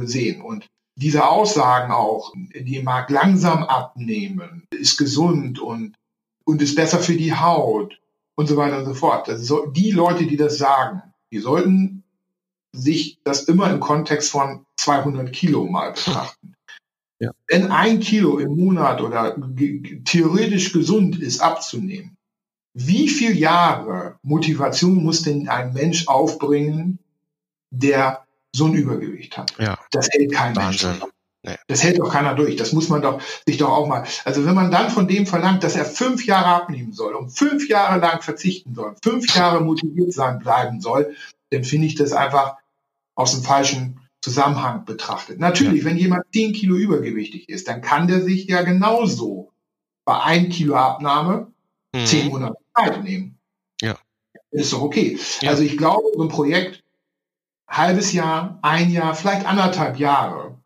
[0.00, 0.40] sehen?
[0.40, 5.94] Und diese Aussagen auch, die mag langsam abnehmen, ist gesund und,
[6.44, 8.00] und ist besser für die Haut
[8.34, 9.28] und so weiter und so fort.
[9.28, 12.04] Also die Leute, die das sagen, die sollten
[12.72, 16.54] sich das immer im Kontext von 200 Kilo mal betrachten.
[17.18, 17.30] Ja.
[17.48, 19.38] Wenn ein Kilo im Monat oder
[20.04, 22.14] theoretisch gesund ist abzunehmen,
[22.74, 26.98] wie viele Jahre Motivation muss denn ein Mensch aufbringen,
[27.70, 29.54] der so ein Übergewicht hat?
[29.58, 29.78] Ja.
[29.92, 30.90] Das hält kein Wahnsinn.
[30.90, 31.12] Mensch.
[31.46, 31.56] Nee.
[31.68, 32.56] Das hält doch keiner durch.
[32.56, 34.04] Das muss man doch sich doch auch mal.
[34.24, 37.68] Also wenn man dann von dem verlangt, dass er fünf Jahre abnehmen soll und fünf
[37.68, 41.14] Jahre lang verzichten soll, fünf Jahre motiviert sein bleiben soll,
[41.50, 42.56] dann finde ich das einfach
[43.14, 45.38] aus dem falschen Zusammenhang betrachtet.
[45.38, 45.90] Natürlich, ja.
[45.90, 49.52] wenn jemand zehn Kilo übergewichtig ist, dann kann der sich ja genauso
[50.04, 51.52] bei ein Kilo Abnahme
[51.94, 52.06] mhm.
[52.06, 53.38] zehn Monate Zeit nehmen.
[53.80, 53.96] Ja.
[54.50, 55.16] Ist doch okay.
[55.42, 55.50] Ja.
[55.50, 56.82] Also ich glaube, so ein Projekt,
[57.68, 60.56] halbes Jahr, ein Jahr, vielleicht anderthalb Jahre,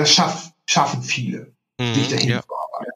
[0.00, 2.42] das schaff, schaffen viele, mhm, sich dahin ja.
[2.42, 2.92] zu arbeiten.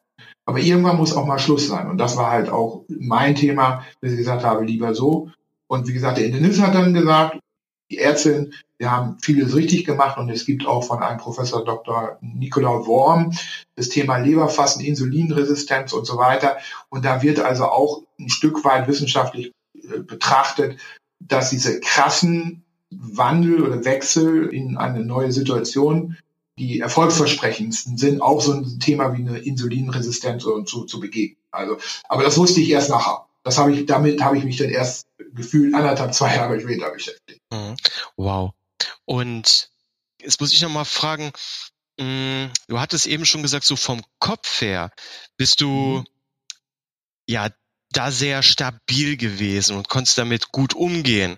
[0.46, 1.88] Aber irgendwann muss auch mal Schluss sein.
[1.88, 5.30] Und das war halt auch mein Thema, dass ich gesagt habe, lieber so.
[5.66, 7.38] Und wie gesagt, der Internist hat dann gesagt,
[7.90, 12.18] die Ärztin, wir haben vieles richtig gemacht und es gibt auch von einem Professor Dr.
[12.20, 13.32] Nikolaus Worm
[13.76, 16.58] das Thema Leberfassen, Insulinresistenz und so weiter.
[16.88, 20.78] Und da wird also auch ein Stück weit wissenschaftlich äh, betrachtet,
[21.20, 26.16] dass diese krassen Wandel oder Wechsel in eine neue Situation
[26.58, 31.42] die erfolgsversprechendsten sind, auch so ein Thema wie eine Insulinresistenz und zu, zu begegnen.
[31.50, 33.26] Also, aber das wusste ich erst nachher.
[33.42, 37.40] Das habe ich, damit habe ich mich dann erst gefühlt anderthalb, zwei Jahre später beschäftigt.
[37.52, 37.76] Mhm.
[38.16, 38.52] Wow.
[39.04, 39.70] Und
[40.20, 41.32] jetzt muss ich noch mal fragen,
[41.98, 44.90] mm, du hattest eben schon gesagt, so vom Kopf her
[45.36, 46.04] bist du mhm.
[47.26, 47.50] ja
[47.90, 51.36] da sehr stabil gewesen und konntest damit gut umgehen.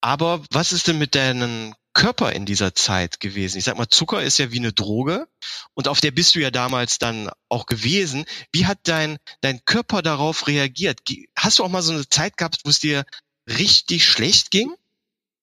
[0.00, 3.56] Aber was ist denn mit deinen Körper in dieser Zeit gewesen?
[3.56, 5.26] Ich sag mal, Zucker ist ja wie eine Droge
[5.72, 8.26] und auf der bist du ja damals dann auch gewesen.
[8.52, 11.00] Wie hat dein, dein Körper darauf reagiert?
[11.34, 13.06] Hast du auch mal so eine Zeit gehabt, wo es dir
[13.48, 14.74] richtig schlecht ging?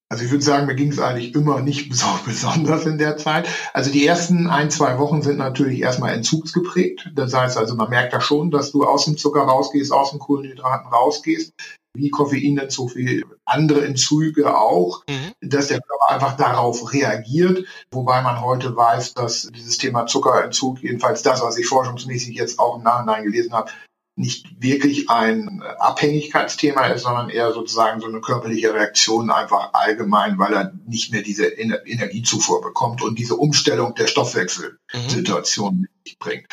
[0.10, 1.90] Also ich würde sagen, mir ging es eigentlich immer nicht
[2.26, 3.48] besonders in der Zeit.
[3.74, 7.10] Also die ersten ein, zwei Wochen sind natürlich erstmal entzugsgeprägt.
[7.16, 10.20] Das heißt also, man merkt da schon, dass du aus dem Zucker rausgehst, aus den
[10.20, 11.54] Kohlenhydraten rausgehst
[11.96, 15.34] wie Koffein so viel andere Entzüge auch, mhm.
[15.42, 21.22] dass der Körper einfach darauf reagiert, wobei man heute weiß, dass dieses Thema Zuckerentzug, jedenfalls
[21.22, 23.72] das, was ich forschungsmäßig jetzt auch im Nachhinein gelesen habe,
[24.16, 30.54] nicht wirklich ein Abhängigkeitsthema ist, sondern eher sozusagen so eine körperliche Reaktion einfach allgemein, weil
[30.54, 35.82] er nicht mehr diese Energiezufuhr bekommt und diese Umstellung der Stoffwechselsituation mhm.
[35.82, 36.46] mit sich bringt.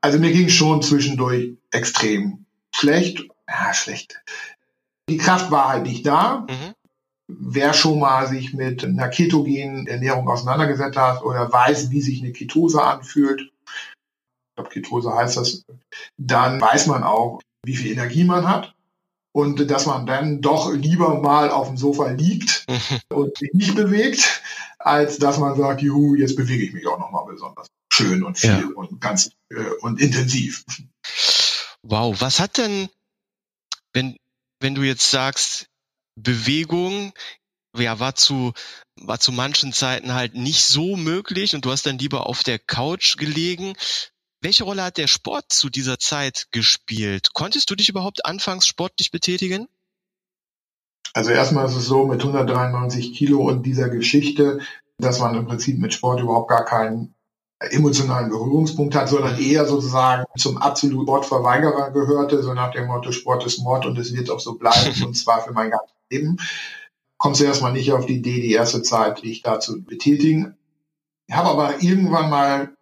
[0.00, 4.22] Also mir ging schon zwischendurch extrem schlecht ja, schlecht.
[5.08, 6.46] Die Kraft war halt nicht da.
[6.48, 6.74] Mhm.
[7.26, 12.32] Wer schon mal sich mit einer ketogenen Ernährung auseinandergesetzt hat oder weiß, wie sich eine
[12.32, 15.64] Ketose anfühlt, ich glaube Ketose heißt das,
[16.16, 18.74] dann weiß man auch, wie viel Energie man hat
[19.32, 22.66] und dass man dann doch lieber mal auf dem Sofa liegt
[23.12, 24.42] und sich nicht bewegt,
[24.78, 28.50] als dass man sagt, juhu, jetzt bewege ich mich auch nochmal besonders schön und viel
[28.50, 28.68] ja.
[28.76, 30.64] und ganz äh, und intensiv.
[31.82, 32.88] Wow, was hat denn,
[33.94, 34.16] wenn,
[34.60, 35.68] wenn du jetzt sagst,
[36.16, 37.12] Bewegung,
[37.76, 38.52] ja, war zu,
[39.00, 42.58] war zu manchen Zeiten halt nicht so möglich und du hast dann lieber auf der
[42.58, 43.74] Couch gelegen.
[44.40, 47.30] Welche Rolle hat der Sport zu dieser Zeit gespielt?
[47.32, 49.66] Konntest du dich überhaupt anfangs sportlich betätigen?
[51.14, 54.60] Also erstmal ist es so mit 193 Kilo und dieser Geschichte,
[54.98, 57.13] dass man im Prinzip mit Sport überhaupt gar keinen
[57.60, 63.46] emotionalen Berührungspunkt hat, sondern eher sozusagen zum absoluten Sportverweigerer gehörte, so nach dem Motto Sport
[63.46, 66.36] ist Mord und es wird auch so bleiben und zwar für mein ganzes Leben.
[67.16, 70.56] Kommst du erstmal nicht auf die Idee, die erste Zeit dich da zu betätigen.
[71.26, 72.76] Ich habe aber irgendwann mal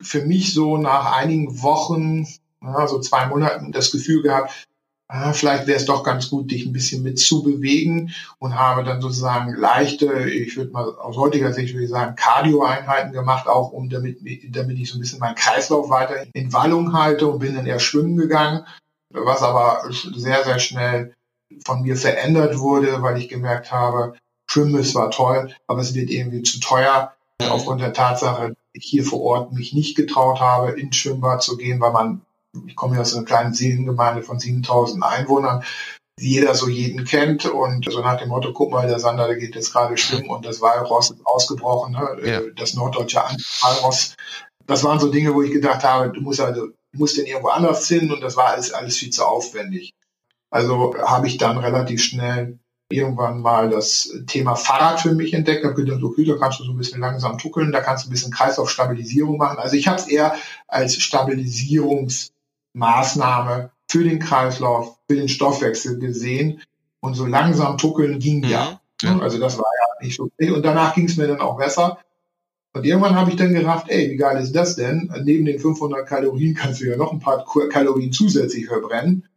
[0.00, 2.26] für mich so nach einigen Wochen,
[2.62, 4.66] ja, so zwei Monaten, das Gefühl gehabt,
[5.08, 8.84] ah, vielleicht wäre es doch ganz gut, dich ein bisschen mit zu bewegen und habe
[8.84, 13.72] dann sozusagen leichte, ich würde mal aus heutiger Sicht würde ich sagen, Cardio-Einheiten gemacht, auch
[13.72, 17.54] um damit, damit ich so ein bisschen meinen Kreislauf weiter in Wallung halte und bin
[17.54, 18.66] dann eher schwimmen gegangen,
[19.10, 21.14] was aber sehr, sehr schnell
[21.66, 24.14] von mir verändert wurde, weil ich gemerkt habe,
[24.46, 27.12] Schwimmen ist zwar toll, aber es wird irgendwie zu teuer
[27.48, 31.80] aufgrund der Tatsache, ich hier vor Ort mich nicht getraut habe, ins Schwimmbad zu gehen,
[31.80, 32.22] weil man,
[32.66, 35.64] ich komme ja aus einer kleinen Seelengemeinde von 7000 Einwohnern,
[36.18, 39.54] jeder so jeden kennt und so nach dem Motto, guck mal, der Sander, der geht
[39.54, 42.16] jetzt gerade schwimmen und das Walross ist ausgebrochen, ne?
[42.24, 42.40] ja.
[42.54, 43.18] das norddeutsche
[43.62, 44.14] Walross.
[44.66, 47.48] Das waren so Dinge, wo ich gedacht habe, du musst also, du musst den irgendwo
[47.48, 49.94] anders hin und das war alles, alles viel zu aufwendig.
[50.50, 52.58] Also habe ich dann relativ schnell
[52.90, 56.72] irgendwann mal das Thema Fahrrad für mich entdeckt, habe gedacht, okay, da kannst du so
[56.72, 59.58] ein bisschen langsam tuckeln, da kannst du ein bisschen Kreislaufstabilisierung machen.
[59.58, 60.34] Also ich habe es eher
[60.68, 61.02] als
[62.74, 66.62] Stabilisierungsmaßnahme für den Kreislauf, für den Stoffwechsel gesehen.
[67.00, 68.80] Und so langsam tuckeln ging ja.
[69.02, 69.08] Mhm.
[69.08, 69.18] ja.
[69.18, 70.30] Also das war ja nicht so.
[70.38, 71.98] Und danach ging es mir dann auch besser.
[72.74, 75.12] Und irgendwann habe ich dann gedacht, ey, wie geil ist das denn?
[75.24, 79.28] Neben den 500 Kalorien kannst du ja noch ein paar Kalorien zusätzlich verbrennen.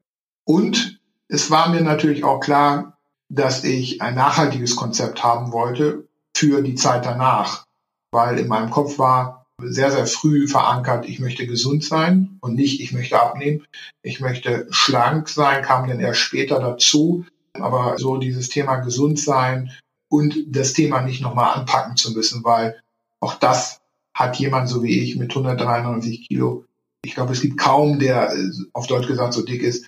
[0.46, 2.98] Und es war mir natürlich auch klar,
[3.30, 7.66] dass ich ein nachhaltiges Konzept haben wollte für die Zeit danach,
[8.12, 12.82] weil in meinem Kopf war sehr, sehr früh verankert, ich möchte gesund sein und nicht,
[12.82, 13.66] ich möchte abnehmen.
[14.02, 17.26] Ich möchte schlank sein, kam dann erst später dazu.
[17.54, 19.72] Aber so dieses Thema gesund sein
[20.10, 22.82] und das Thema nicht nochmal anpacken zu müssen, weil
[23.22, 23.82] auch das
[24.14, 26.66] hat jemand so wie ich mit 193 Kilo.
[27.04, 28.34] Ich glaube, es gibt kaum, der
[28.74, 29.88] auf Deutsch gesagt so dick ist,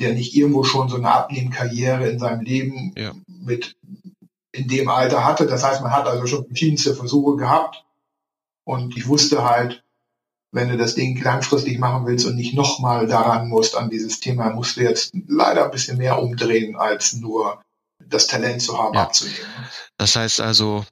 [0.00, 3.14] der nicht irgendwo schon so eine Abnehmkarriere in seinem Leben ja.
[3.26, 3.76] mit
[4.52, 5.46] in dem Alter hatte.
[5.46, 7.84] Das heißt, man hat also schon verschiedenste Versuche gehabt.
[8.68, 9.82] Und ich wusste halt,
[10.52, 14.50] wenn du das Ding langfristig machen willst und nicht nochmal daran musst, an dieses Thema,
[14.50, 17.64] musst du jetzt leider ein bisschen mehr umdrehen, als nur
[17.98, 19.04] das Talent zu haben, ja.
[19.04, 19.38] abzunehmen.
[19.96, 20.84] Das heißt also,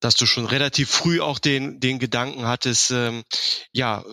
[0.00, 3.24] dass du schon relativ früh auch den, den Gedanken hattest, ähm,
[3.72, 4.04] ja,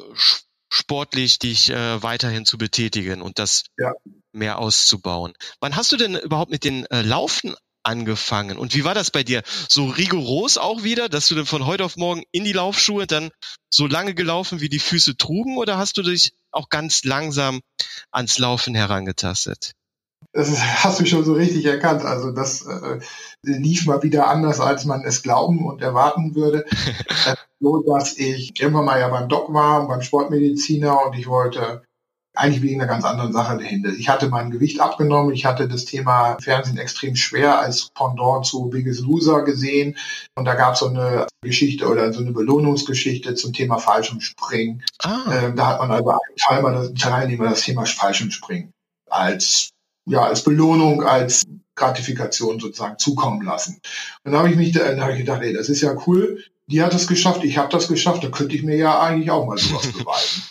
[0.70, 3.92] sportlich dich äh, weiterhin zu betätigen und das ja.
[4.32, 5.34] mehr auszubauen.
[5.60, 8.58] Wann hast du denn überhaupt mit den äh, Laufen angefangen?
[8.58, 9.44] Und wie war das bei dir?
[9.70, 13.32] So rigoros auch wieder, dass du dann von heute auf morgen in die Laufschuhe dann
[13.70, 17.62] so lange gelaufen, wie die Füße trugen, oder hast du dich auch ganz langsam
[18.12, 19.74] ans Laufen herangetastet?
[20.34, 22.04] Das hast du schon so richtig erkannt.
[22.04, 23.00] Also das äh,
[23.42, 26.66] lief mal wieder anders, als man es glauben und erwarten würde.
[27.62, 31.85] so, dass ich irgendwann mal ja beim Doc war, beim Sportmediziner und ich wollte
[32.36, 33.90] eigentlich wegen einer ganz anderen Sache dahinter.
[33.90, 38.70] Ich hatte mein Gewicht abgenommen, ich hatte das Thema Fernsehen extrem schwer als Pendant zu
[38.70, 39.98] Biggest Loser gesehen
[40.36, 44.84] und da gab es so eine Geschichte oder so eine Belohnungsgeschichte zum Thema Fallschirmspringen.
[45.04, 45.22] Ah.
[45.32, 46.12] Ähm, da hat man also
[46.50, 48.72] einen Teilnehmer das Thema Fallschirmspringen
[49.10, 49.70] als
[50.06, 51.46] ja, als Belohnung, als
[51.76, 53.82] Gratifikation sozusagen zukommen lassen.
[54.24, 56.44] Und dann habe ich mich, dann habe ich gedacht, ey, das ist ja cool.
[56.68, 59.46] Die hat es geschafft, ich habe das geschafft, da könnte ich mir ja eigentlich auch
[59.46, 60.44] mal sowas beweisen.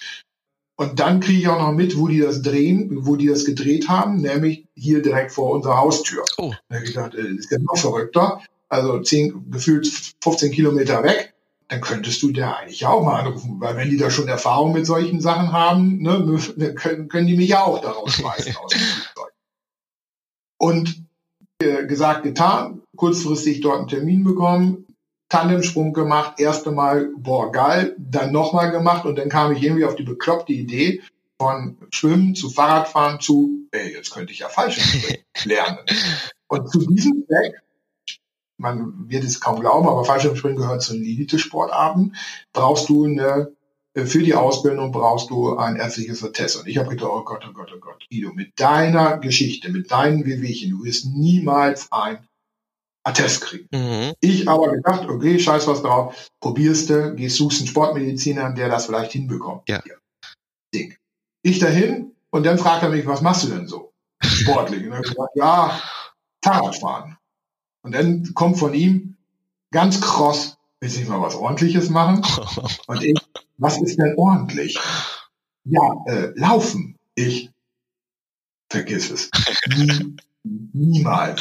[0.77, 3.89] Und dann kriege ich auch noch mit, wo die das drehen, wo die das gedreht
[3.89, 6.25] haben, nämlich hier direkt vor unserer Haustür.
[6.37, 6.53] Oh.
[6.69, 8.41] Da habe ich gedacht, das ist ja noch verrückter.
[8.69, 9.87] Also zehn, gefühlt
[10.21, 11.35] 15 Kilometer weg
[11.69, 14.87] dann könntest du der eigentlich auch mal anrufen, weil wenn die da schon Erfahrung mit
[14.87, 18.55] solchen Sachen haben, ne, können, können die mich ja auch daraus schmeißen.
[20.59, 21.05] Und
[21.61, 24.87] äh, gesagt, getan, kurzfristig dort einen Termin bekommen,
[25.29, 29.97] Tandemsprung gemacht, erste Mal, boah, geil, dann nochmal gemacht und dann kam ich irgendwie auf
[29.97, 31.03] die bekloppte Idee
[31.39, 35.79] von Schwimmen zu Fahrradfahren zu, ey, jetzt könnte ich ja Fallschirmspringen lernen.
[36.47, 37.61] Und zu diesem Zweck,
[38.57, 42.15] man wird es kaum glauben, aber Fallschirmspringen gehört zu den Elite-Sportarten,
[42.53, 43.53] brauchst du eine
[43.95, 46.57] äh, für die Ausbildung brauchst du ein ärztliches Attest.
[46.57, 49.91] Und ich habe gedacht, oh Gott, oh Gott, oh Gott, Guido, mit deiner Geschichte, mit
[49.91, 52.29] deinen Wehwehchen, du wirst niemals ein
[53.05, 53.69] Attest kriegen.
[53.71, 54.15] Mhm.
[54.21, 58.87] Ich aber gedacht, okay, scheiß was drauf, probierst du, gehst, suchst einen Sportmediziner, der das
[58.87, 59.69] vielleicht hinbekommt.
[59.69, 59.83] Ja.
[60.75, 60.97] Ding.
[61.43, 63.93] Ich dahin und dann fragt er mich, was machst du denn so?
[64.23, 64.85] Sportlich.
[64.85, 65.81] Und dann gesagt, ja,
[66.43, 67.19] Fahrradfahren.
[67.83, 69.17] Und dann kommt von ihm
[69.71, 72.25] ganz kross, willst du nicht mal was ordentliches machen?
[72.87, 73.19] Und ich,
[73.59, 74.79] was ist denn ordentlich?
[75.65, 76.99] Ja, äh, laufen.
[77.15, 77.51] Ich,
[78.71, 79.31] vergiss es.
[79.77, 80.17] Nie,
[80.73, 81.41] niemals.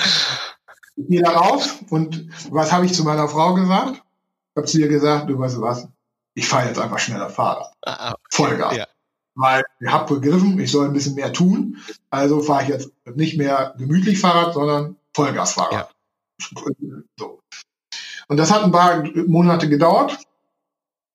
[0.96, 3.96] Ich gehe da raus und was habe ich zu meiner Frau gesagt?
[3.96, 5.88] Ich habe zu ihr gesagt, du weißt was,
[6.36, 7.74] ich fahre jetzt einfach schneller Fahrrad.
[7.82, 8.78] Ah, ah, Vollgas.
[8.78, 8.88] Ja.
[9.36, 11.78] Weil ich habe begriffen, ich soll ein bisschen mehr tun.
[12.12, 15.90] Also fahre ich jetzt nicht mehr gemütlich Fahrrad, sondern Vollgasfahrrad.
[16.42, 17.02] Ja.
[17.18, 17.40] So.
[18.28, 20.20] Und das hat ein paar Monate gedauert.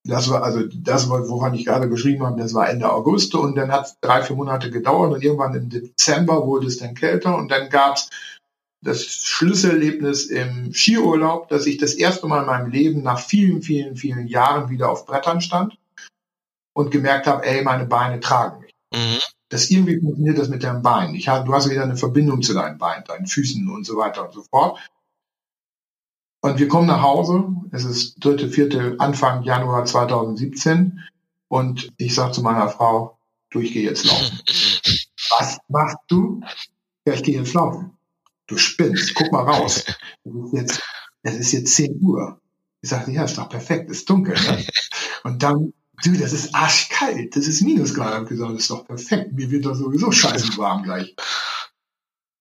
[0.04, 3.70] Das war also das, woran ich gerade beschrieben habe, das war Ende August und dann
[3.70, 7.50] hat es drei, vier Monate gedauert und irgendwann im Dezember wurde es dann kälter und
[7.50, 8.08] dann gab es
[8.80, 13.96] das Schlüsselerlebnis im Skiurlaub, dass ich das erste Mal in meinem Leben nach vielen, vielen,
[13.96, 15.76] vielen Jahren wieder auf Brettern stand
[16.74, 18.74] und gemerkt habe, ey, meine Beine tragen mich.
[18.92, 19.18] Mhm.
[19.48, 21.14] Das irgendwie funktioniert das mit deinem Bein.
[21.14, 24.26] Ich hab, du hast wieder eine Verbindung zu deinen Beinen, deinen Füßen und so weiter
[24.26, 24.78] und so fort.
[26.40, 27.48] Und wir kommen nach Hause.
[27.72, 31.00] Es ist dritte, vierte, Anfang Januar 2017.
[31.48, 33.18] Und ich sage zu meiner Frau,
[33.50, 34.38] du, ich gehe jetzt laufen.
[35.38, 36.40] Was machst du?
[37.06, 37.97] Ja, ich gehe jetzt laufen
[38.48, 39.84] du spinnst, guck mal raus.
[40.24, 40.82] Es ist jetzt,
[41.22, 42.40] es ist jetzt 10 Uhr.
[42.82, 44.34] Ich sagte, ja, ist doch perfekt, ist dunkel.
[44.34, 44.66] Ne?
[45.24, 48.08] Und dann, du, das ist arschkalt, das ist Minusgrad.
[48.08, 51.14] Ich habe gesagt, das ist doch perfekt, mir wird doch sowieso scheiße warm gleich.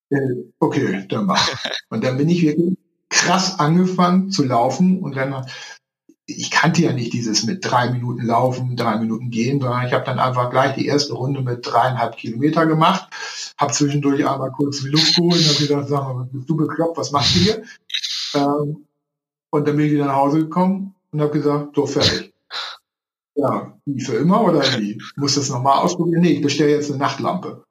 [0.10, 0.18] Äh,
[0.60, 1.50] okay, dann mach.
[1.90, 2.78] Und dann bin ich wirklich
[3.10, 5.46] krass angefangen zu laufen und dann
[6.30, 10.04] ich kannte ja nicht dieses mit drei Minuten laufen, drei Minuten gehen, sondern ich habe
[10.04, 13.10] dann einfach gleich die erste Runde mit dreieinhalb Kilometer gemacht,
[13.58, 16.98] habe zwischendurch einmal kurz die Luft geholt und habe gesagt, sag mal, bist du bekloppt,
[16.98, 17.64] was machst du hier?
[18.36, 18.86] Ähm,
[19.52, 22.34] und dann bin ich wieder nach Hause gekommen und habe gesagt, so fertig.
[23.36, 25.02] Ja, wie für immer oder wie?
[25.16, 26.22] Muss das nochmal ausprobieren?
[26.22, 27.64] Nee, ich bestelle jetzt eine Nachtlampe,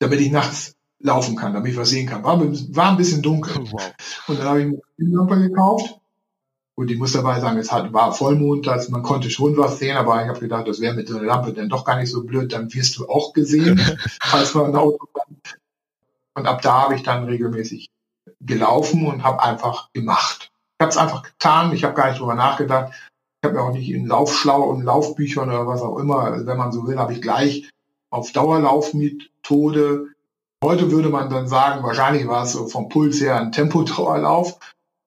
[0.00, 2.24] damit ich nachts laufen kann, damit ich was sehen kann.
[2.24, 3.54] War, war ein bisschen dunkel.
[3.70, 3.92] Wow.
[4.26, 6.00] Und dann habe ich eine Lampe gekauft
[6.76, 9.96] und ich muss dabei sagen, es hat, war Vollmond, also man konnte schon was sehen,
[9.96, 12.24] aber ich habe gedacht, das wäre mit so einer Lampe dann doch gar nicht so
[12.24, 13.78] blöd, dann wirst du auch gesehen,
[14.22, 15.58] falls man ein Auto kommt.
[16.34, 17.88] Und ab da habe ich dann regelmäßig
[18.40, 20.50] gelaufen und habe einfach gemacht.
[20.78, 22.92] Ich habe es einfach getan, ich habe gar nicht drüber nachgedacht.
[22.92, 26.56] Ich habe mir auch nicht in Laufschlau und Laufbüchern oder was auch immer, also wenn
[26.56, 27.70] man so will, habe ich gleich
[28.10, 30.08] auf Dauerlaufmethode.
[30.64, 34.58] Heute würde man dann sagen, wahrscheinlich war es so vom Puls her ein Tempodauerlauf.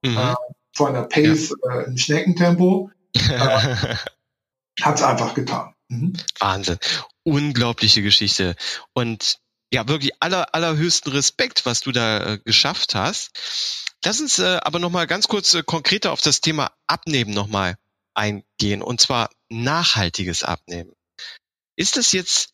[0.03, 0.17] Mhm.
[0.17, 0.35] Äh,
[0.77, 1.79] von der Pace ja.
[1.79, 2.91] äh, im Schneckentempo.
[3.17, 5.73] Hat es einfach getan.
[5.89, 6.13] Mhm.
[6.39, 6.77] Wahnsinn.
[7.23, 8.55] Unglaubliche Geschichte.
[8.93, 9.39] Und
[9.73, 13.31] ja, wirklich aller, allerhöchsten Respekt, was du da äh, geschafft hast.
[14.05, 17.77] Lass uns äh, aber nochmal ganz kurz äh, konkreter auf das Thema Abnehmen nochmal
[18.13, 18.81] eingehen.
[18.81, 20.93] Und zwar nachhaltiges Abnehmen.
[21.75, 22.53] Ist das jetzt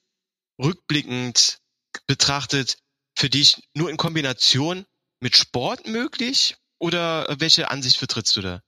[0.61, 1.59] rückblickend
[2.07, 2.77] betrachtet
[3.15, 4.85] für dich nur in Kombination
[5.19, 8.61] mit Sport möglich oder welche Ansicht vertrittst du da?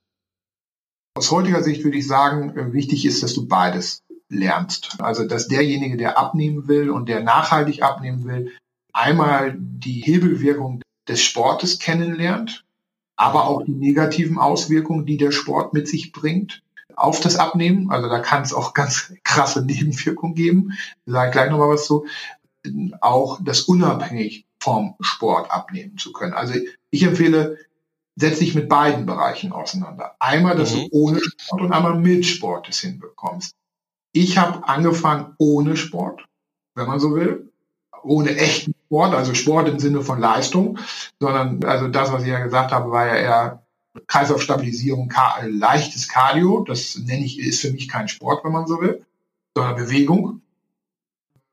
[1.14, 4.00] Aus heutiger Sicht würde ich sagen, äh, wichtig ist, dass du beides
[4.30, 4.96] lernst.
[5.00, 8.52] Also, dass derjenige, der abnehmen will und der nachhaltig abnehmen will,
[8.92, 12.64] einmal die Hebelwirkung des Sportes kennenlernt,
[13.16, 16.62] aber auch die negativen Auswirkungen, die der Sport mit sich bringt
[16.96, 17.90] auf das Abnehmen.
[17.90, 20.72] Also da kann es auch ganz krasse Nebenwirkungen geben.
[21.04, 22.06] Da sage ich gleich nochmal was zu.
[23.00, 26.32] Auch das unabhängig vom Sport abnehmen zu können.
[26.32, 26.54] Also
[26.90, 27.58] ich empfehle
[28.16, 30.16] setz dich mit beiden Bereichen auseinander.
[30.18, 30.80] Einmal, dass mhm.
[30.80, 33.54] du ohne Sport und einmal mit Sport es hinbekommst.
[34.12, 36.24] Ich habe angefangen ohne Sport,
[36.74, 37.52] wenn man so will,
[38.02, 40.78] ohne echten Sport, also Sport im Sinne von Leistung,
[41.20, 43.66] sondern also das, was ich ja gesagt habe, war ja eher
[44.06, 45.12] Kreislaufstabilisierung,
[45.48, 46.64] leichtes Cardio.
[46.66, 49.04] Das nenne ich, ist für mich kein Sport, wenn man so will,
[49.54, 50.40] sondern Bewegung.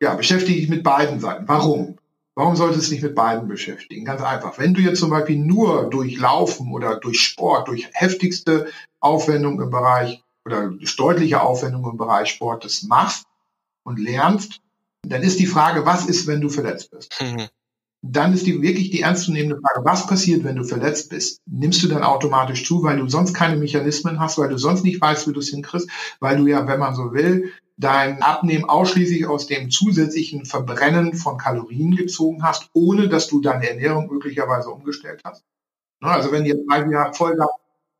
[0.02, 1.47] Ja, beschäftige dich mit beiden Seiten.
[1.47, 1.97] Warum?
[2.36, 4.06] Warum solltest du dich mit beiden beschäftigen?
[4.06, 4.58] Ganz einfach.
[4.58, 8.68] Wenn du jetzt zum Beispiel nur durch Laufen oder durch Sport, durch heftigste
[8.99, 13.26] Aufwendung im Bereich oder deutliche Aufwendung im Bereich Sport das machst
[13.84, 14.62] und lernst,
[15.08, 17.16] dann ist die Frage, was ist, wenn du verletzt bist?
[17.22, 17.47] Mhm.
[18.05, 21.39] Dann ist die wirklich die ernstzunehmende Frage, was passiert, wenn du verletzt bist?
[21.45, 24.99] Nimmst du dann automatisch zu, weil du sonst keine Mechanismen hast, weil du sonst nicht
[24.99, 25.89] weißt, wie du es hinkriegst,
[26.20, 31.38] weil du ja, wenn man so will, dein Abnehmen ausschließlich aus dem zusätzlichen Verbrennen von
[31.38, 35.43] Kalorien gezogen hast, ohne dass du deine Ernährung möglicherweise umgestellt hast.
[36.01, 37.49] Ne, also wenn jetzt Jahre Vollgas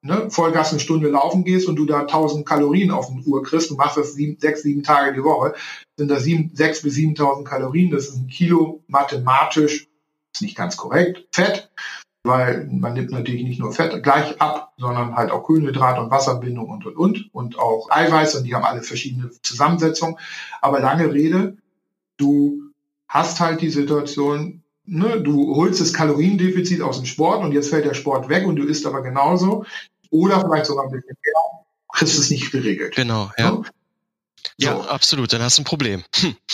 [0.03, 3.71] ne, Vollgas eine Stunde laufen gehst und du da 1000 Kalorien auf den Uhr kriegst
[3.71, 5.55] und machst das sieben, sechs, sieben Tage die Woche,
[5.97, 7.91] sind das sieben, sechs bis 7.000 Kalorien.
[7.91, 9.88] Das ist ein Kilo mathematisch,
[10.34, 11.71] ist nicht ganz korrekt, Fett,
[12.24, 16.69] weil man nimmt natürlich nicht nur Fett gleich ab, sondern halt auch Kohlenhydrat und Wasserbindung
[16.69, 20.17] und, und, und, und auch Eiweiß und die haben alle verschiedene Zusammensetzungen.
[20.61, 21.57] Aber lange Rede,
[22.17, 22.61] du
[23.09, 27.86] hast halt die Situation, ne, du holst das Kaloriendefizit aus dem Sport und jetzt fällt
[27.86, 29.65] der Sport weg und du isst aber genauso
[30.09, 32.95] oder vielleicht sogar ein bisschen mehr, kriegst es nicht geregelt.
[32.95, 33.49] Genau, ja.
[33.49, 33.65] So.
[34.57, 36.03] Ja, absolut, dann hast du ein Problem.
[36.15, 36.36] Hm.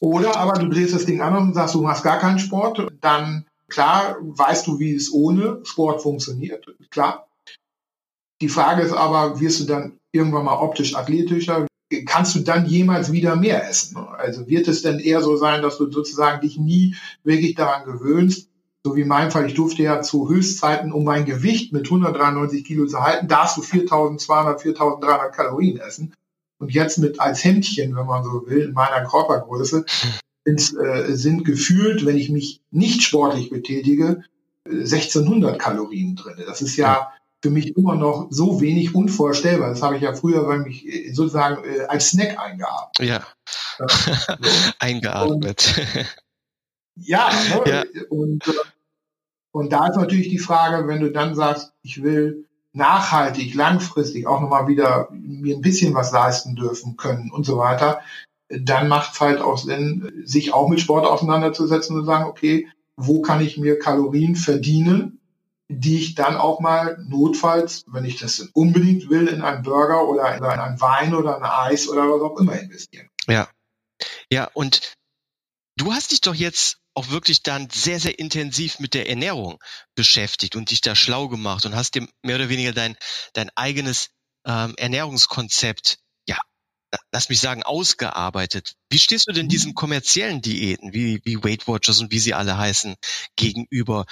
[0.00, 3.46] Oder aber du drehst das Ding an und sagst, du machst gar keinen Sport, dann
[3.72, 7.28] klar weißt du, wie es ohne Sport funktioniert, klar.
[8.40, 11.66] Die Frage ist aber, wirst du dann irgendwann mal optisch athletischer?
[12.06, 13.98] kannst du dann jemals wieder mehr essen?
[13.98, 18.48] Also wird es denn eher so sein, dass du sozusagen dich nie wirklich daran gewöhnst,
[18.84, 22.64] so wie in meinem Fall, ich durfte ja zu Höchstzeiten, um mein Gewicht mit 193
[22.64, 26.14] Kilo zu halten, darfst du 4200, 4300 Kalorien essen.
[26.58, 29.84] Und jetzt mit als Hemdchen, wenn man so will, in meiner Körpergröße,
[30.44, 34.24] sind, äh, sind gefühlt, wenn ich mich nicht sportlich betätige,
[34.64, 36.42] 1600 Kalorien drin.
[36.46, 37.12] Das ist ja
[37.42, 39.70] für mich immer noch so wenig unvorstellbar.
[39.70, 42.98] Das habe ich ja früher bei mich äh, sozusagen äh, als Snack eingeatmet.
[43.00, 43.22] Ja.
[43.78, 44.34] ja so.
[44.78, 45.76] eingeatmet.
[45.76, 45.86] Und,
[46.96, 47.70] ja, ne?
[47.70, 47.84] ja.
[48.10, 48.52] Und, äh,
[49.50, 54.40] und da ist natürlich die Frage, wenn du dann sagst, ich will nachhaltig, langfristig auch
[54.40, 58.00] nochmal wieder mir ein bisschen was leisten dürfen können und so weiter,
[58.60, 62.68] dann macht es halt auch Sinn, sich auch mit Sport auseinanderzusetzen und zu sagen, okay,
[62.96, 65.20] wo kann ich mir Kalorien verdienen,
[65.68, 70.36] die ich dann auch mal notfalls, wenn ich das unbedingt will, in einen Burger oder
[70.36, 73.08] in einen Wein oder ein Eis oder was auch immer investieren.
[73.26, 73.48] Ja.
[74.30, 74.94] Ja, und
[75.76, 79.58] du hast dich doch jetzt auch wirklich dann sehr, sehr intensiv mit der Ernährung
[79.94, 82.96] beschäftigt und dich da schlau gemacht und hast dir mehr oder weniger dein,
[83.32, 84.10] dein eigenes
[84.44, 85.98] ähm, Ernährungskonzept,
[87.10, 88.74] lass mich sagen, ausgearbeitet.
[88.90, 89.76] Wie stehst du denn diesen mhm.
[89.76, 92.96] kommerziellen Diäten, wie, wie Weight Watchers und wie sie alle heißen,
[93.36, 94.06] gegenüber?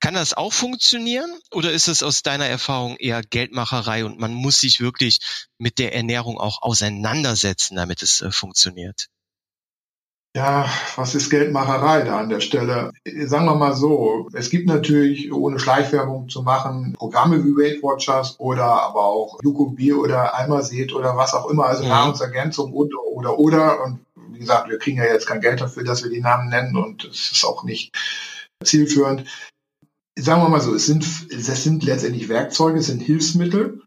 [0.00, 4.58] Kann das auch funktionieren oder ist es aus deiner Erfahrung eher Geldmacherei und man muss
[4.58, 5.20] sich wirklich
[5.58, 9.06] mit der Ernährung auch auseinandersetzen, damit es äh, funktioniert?
[10.34, 10.66] Ja,
[10.96, 12.90] was ist Geldmacherei da an der Stelle?
[13.26, 18.40] Sagen wir mal so, es gibt natürlich, ohne Schleichwerbung zu machen, Programme wie Weight Watchers
[18.40, 21.88] oder aber auch Yuko oder Almaset oder was auch immer, also ja.
[21.88, 21.94] Mhm.
[21.94, 23.84] Nahrungsergänzung und, oder, oder.
[23.84, 26.76] Und wie gesagt, wir kriegen ja jetzt kein Geld dafür, dass wir die Namen nennen
[26.76, 27.94] und es ist auch nicht
[28.64, 29.24] zielführend
[30.18, 33.82] sagen wir mal so, es sind, es sind letztendlich Werkzeuge, es sind Hilfsmittel,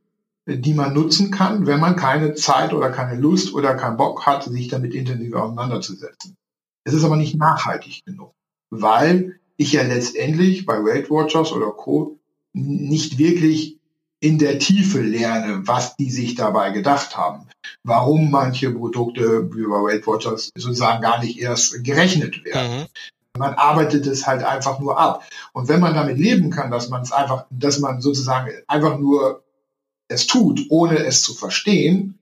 [0.47, 4.43] die man nutzen kann, wenn man keine Zeit oder keine Lust oder keinen Bock hat,
[4.43, 6.35] sich damit intensiv auseinanderzusetzen.
[6.83, 8.33] Es ist aber nicht nachhaltig genug,
[8.69, 12.19] weil ich ja letztendlich bei Weight Watchers oder Co.
[12.53, 13.79] nicht wirklich
[14.19, 17.47] in der Tiefe lerne, was die sich dabei gedacht haben.
[17.83, 22.81] Warum manche Produkte wie bei Weight Watchers sozusagen gar nicht erst gerechnet werden.
[22.81, 22.85] Mhm.
[23.37, 25.25] Man arbeitet es halt einfach nur ab.
[25.53, 29.43] Und wenn man damit leben kann, dass man es einfach, dass man sozusagen einfach nur
[30.07, 32.19] es tut, ohne es zu verstehen,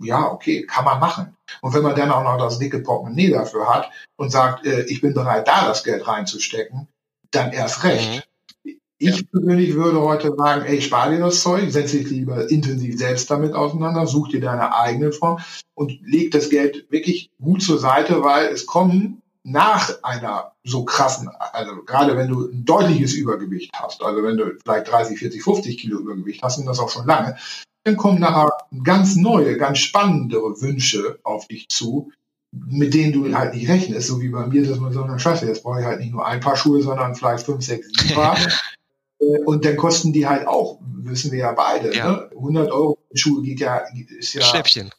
[0.00, 1.36] ja, okay, kann man machen.
[1.60, 5.00] Und wenn man dann auch noch das dicke Portemonnaie dafür hat und sagt, äh, ich
[5.00, 6.88] bin bereit, da das Geld reinzustecken,
[7.30, 8.26] dann erst recht.
[8.64, 8.72] Mhm.
[8.98, 9.22] Ich ja.
[9.32, 13.52] persönlich würde heute sagen, ey, spar dir das Zeug, setz dich lieber intensiv selbst damit
[13.52, 15.40] auseinander, such dir deine eigene Form
[15.74, 21.28] und leg das Geld wirklich gut zur Seite, weil es kommen nach einer so krassen,
[21.52, 25.78] also gerade wenn du ein deutliches Übergewicht hast, also wenn du vielleicht 30, 40, 50
[25.78, 27.36] Kilo Übergewicht hast und das auch schon lange,
[27.84, 28.50] dann kommen nachher
[28.84, 32.12] ganz neue, ganz spannendere Wünsche auf dich zu,
[32.52, 35.46] mit denen du halt nicht rechnest, so wie bei mir, dass man so eine Scheiße,
[35.46, 38.38] jetzt brauche ich halt nicht nur ein Paar Schuhe, sondern vielleicht fünf, sechs, sieben Paar.
[39.18, 42.12] Äh, und dann kosten die halt auch, wissen wir ja beide, ja.
[42.12, 42.30] Ne?
[42.36, 43.82] 100 Euro Schuhe geht ja,
[44.18, 44.42] ist ja.
[44.42, 44.90] Schnäppchen.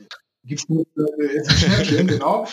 [0.44, 2.46] Gibt's nur, äh, Schnäppchen, genau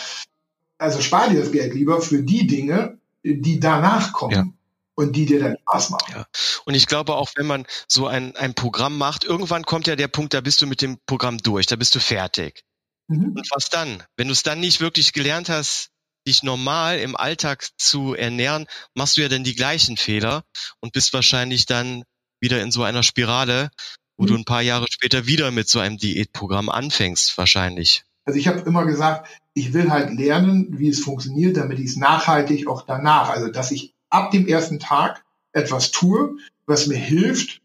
[0.81, 4.33] also spar dir das Geld lieber für die Dinge, die danach kommen.
[4.33, 4.45] Ja.
[4.93, 6.13] Und die dir dann Spaß machen.
[6.13, 6.25] Ja.
[6.65, 10.09] Und ich glaube auch, wenn man so ein, ein Programm macht, irgendwann kommt ja der
[10.09, 12.63] Punkt, da bist du mit dem Programm durch, da bist du fertig.
[13.07, 13.33] Mhm.
[13.37, 14.03] Und was dann?
[14.17, 15.91] Wenn du es dann nicht wirklich gelernt hast,
[16.27, 20.43] dich normal im Alltag zu ernähren, machst du ja dann die gleichen Fehler
[20.81, 22.03] und bist wahrscheinlich dann
[22.39, 23.69] wieder in so einer Spirale,
[24.17, 24.27] wo mhm.
[24.27, 28.03] du ein paar Jahre später wieder mit so einem Diätprogramm anfängst, wahrscheinlich.
[28.25, 31.97] Also ich habe immer gesagt, ich will halt lernen, wie es funktioniert, damit ich es
[31.97, 35.23] nachhaltig auch danach, also dass ich ab dem ersten Tag
[35.53, 37.61] etwas tue, was mir hilft,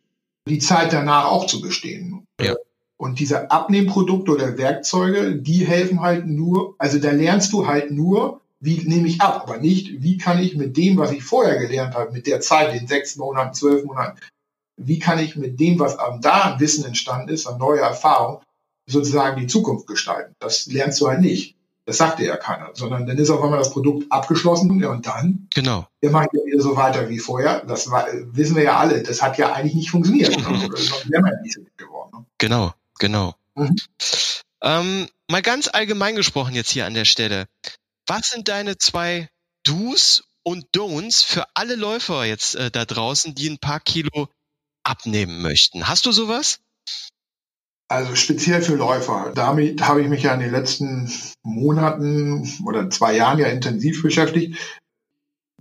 [0.48, 2.24] die Zeit danach auch zu bestehen.
[2.40, 2.54] Ja.
[2.98, 8.40] Und diese Abnehmprodukte oder Werkzeuge, die helfen halt nur, also da lernst du halt nur,
[8.58, 11.94] wie nehme ich ab, aber nicht, wie kann ich mit dem, was ich vorher gelernt
[11.94, 14.18] habe, mit der Zeit, den sechs Monaten, zwölf Monaten,
[14.76, 18.42] wie kann ich mit dem, was da an Wissen entstanden ist, an neuer Erfahrung,
[18.86, 20.34] sozusagen die Zukunft gestalten.
[20.38, 21.55] Das lernst du halt nicht.
[21.86, 25.06] Das sagt dir ja keiner, sondern dann ist auf einmal das Produkt abgeschlossen ja, und
[25.06, 25.86] dann genau.
[26.00, 27.64] wir machen ja wieder so weiter wie vorher.
[27.64, 29.04] Das war, wissen wir ja alle.
[29.04, 30.36] Das hat ja eigentlich nicht funktioniert.
[30.36, 30.68] Ne?
[30.74, 30.96] So
[31.76, 32.10] geworden.
[32.12, 32.26] Ne?
[32.38, 33.34] Genau, genau.
[33.54, 33.76] Mhm.
[34.62, 37.46] Ähm, mal ganz allgemein gesprochen jetzt hier an der Stelle.
[38.08, 39.28] Was sind deine zwei
[39.64, 44.28] Do's und Don'ts für alle Läufer jetzt äh, da draußen, die ein paar Kilo
[44.82, 45.86] abnehmen möchten?
[45.86, 46.58] Hast du sowas?
[47.88, 49.32] Also speziell für Läufer.
[49.34, 51.10] Damit habe ich mich ja in den letzten
[51.42, 54.58] Monaten oder zwei Jahren ja intensiv beschäftigt.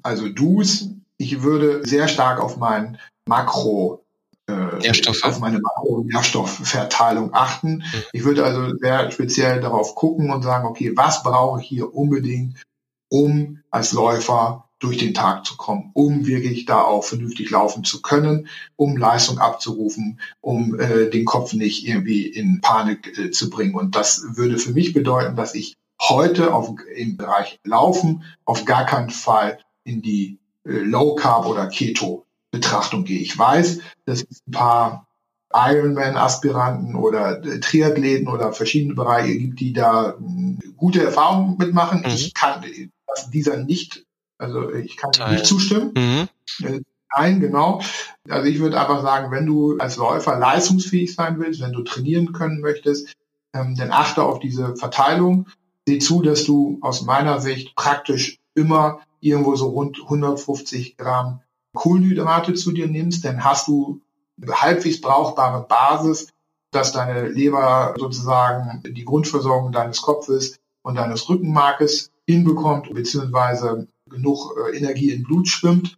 [0.01, 2.97] Also Do's, ich würde sehr stark auf mein
[3.27, 4.05] Makro
[4.47, 4.91] äh,
[5.23, 7.77] auf meine Makronährstoffverteilung achten.
[7.77, 8.03] Mhm.
[8.13, 12.61] Ich würde also sehr speziell darauf gucken und sagen, okay, was brauche ich hier unbedingt,
[13.09, 18.01] um als Läufer durch den Tag zu kommen, um wirklich da auch vernünftig laufen zu
[18.01, 23.75] können, um Leistung abzurufen, um äh, den Kopf nicht irgendwie in Panik äh, zu bringen.
[23.75, 28.85] Und das würde für mich bedeuten, dass ich heute auf, im Bereich Laufen auf gar
[28.85, 33.19] keinen Fall in die äh, Low Carb oder Keto Betrachtung gehe.
[33.19, 35.07] Ich weiß, dass es ein paar
[35.53, 41.99] Ironman-Aspiranten oder äh, Triathleten oder verschiedene Bereiche gibt, die da äh, gute Erfahrungen mitmachen.
[41.99, 42.07] Mhm.
[42.07, 42.63] Ich kann
[43.07, 44.05] das dieser nicht
[44.37, 45.33] also ich kann Teil.
[45.33, 45.93] nicht zustimmen.
[45.95, 46.27] Mhm.
[46.65, 46.81] Äh,
[47.15, 47.81] nein, genau.
[48.29, 52.33] Also ich würde einfach sagen, wenn du als Läufer leistungsfähig sein willst, wenn du trainieren
[52.33, 53.15] können möchtest,
[53.53, 55.47] ähm, dann achte auf diese Verteilung.
[55.87, 61.41] Sieh zu, dass du aus meiner Sicht praktisch immer irgendwo so rund 150 Gramm
[61.73, 64.01] Kohlenhydrate zu dir nimmst, dann hast du
[64.41, 66.29] eine halbwegs brauchbare Basis,
[66.71, 74.77] dass deine Leber sozusagen die Grundversorgung deines Kopfes und deines Rückenmarkes hinbekommt, beziehungsweise genug äh,
[74.77, 75.97] Energie im Blut schwimmt.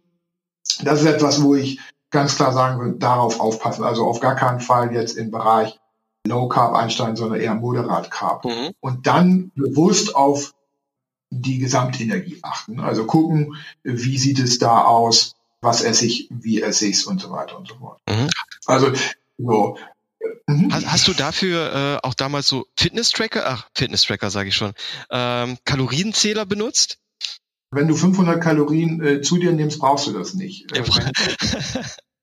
[0.82, 1.80] Das ist etwas, wo ich
[2.10, 3.84] ganz klar sagen will, darauf aufpassen.
[3.84, 5.78] Also auf gar keinen Fall jetzt im Bereich
[6.26, 8.44] Low Carb einsteigen, sondern eher Moderat Carb.
[8.44, 8.72] Mhm.
[8.80, 10.54] Und dann bewusst auf
[11.30, 12.80] die Gesamtenergie achten.
[12.80, 17.20] Also gucken, wie sieht es da aus, was esse ich, wie esse ich es und
[17.20, 18.00] so weiter und so fort.
[18.08, 18.28] Mhm.
[18.66, 18.92] Also
[19.36, 19.76] so.
[20.46, 20.72] Mhm.
[20.72, 24.72] Hast, hast, du dafür äh, auch damals so Fitness-Tracker, ach, Fitness-Tracker sage ich schon,
[25.10, 26.98] ähm, Kalorienzähler benutzt?
[27.70, 30.74] Wenn du 500 Kalorien äh, zu dir nimmst, brauchst du das nicht.
[30.76, 30.84] Äh,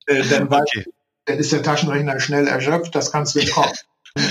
[0.07, 0.85] wenn, äh, dann, okay.
[1.25, 3.77] dann ist der Taschenrechner schnell erschöpft, das kannst du im Kopf.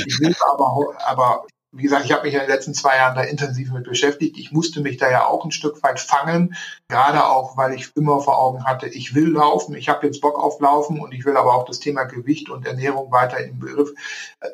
[0.07, 1.47] Ich will aber, aber
[1.77, 4.39] wie gesagt, ich habe mich in den letzten zwei Jahren da intensiv mit beschäftigt.
[4.39, 6.55] Ich musste mich da ja auch ein Stück weit fangen,
[6.89, 10.39] gerade auch, weil ich immer vor Augen hatte, ich will laufen, ich habe jetzt Bock
[10.39, 13.91] auf Laufen und ich will aber auch das Thema Gewicht und Ernährung weiter im Begriff.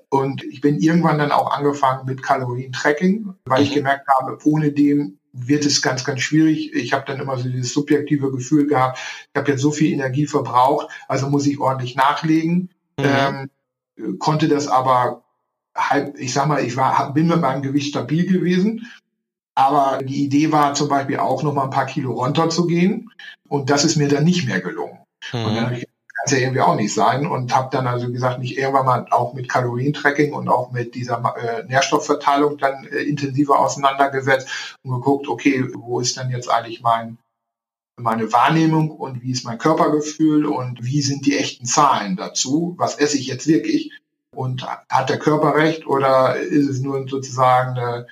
[0.08, 3.74] Und ich bin irgendwann dann auch angefangen mit Kalorientracking, weil ich mhm.
[3.74, 6.74] gemerkt habe, ohne dem wird es ganz, ganz schwierig.
[6.74, 8.98] Ich habe dann immer so dieses subjektive Gefühl gehabt,
[9.32, 12.70] ich habe jetzt so viel Energie verbraucht, also muss ich ordentlich nachlegen.
[12.98, 13.48] Mhm.
[13.98, 15.22] Ähm, konnte das aber
[15.76, 18.86] halb, ich sag mal, ich war, bin mit meinem Gewicht stabil gewesen.
[19.54, 23.10] Aber die Idee war zum Beispiel auch noch mal ein paar Kilo runter zu gehen.
[23.48, 24.98] Und das ist mir dann nicht mehr gelungen.
[25.32, 25.44] Mhm.
[25.44, 25.89] Und dann habe ich
[26.24, 29.34] es ja irgendwie auch nicht sein und habe dann also gesagt, mich irgendwann mal auch
[29.34, 35.64] mit Kalorientracking und auch mit dieser äh, Nährstoffverteilung dann äh, intensiver auseinandergesetzt und geguckt, okay,
[35.74, 37.18] wo ist denn jetzt eigentlich mein
[38.00, 42.74] meine Wahrnehmung und wie ist mein Körpergefühl und wie sind die echten Zahlen dazu?
[42.78, 43.92] Was esse ich jetzt wirklich?
[44.34, 48.06] Und hat der Körper recht oder ist es nur sozusagen eine,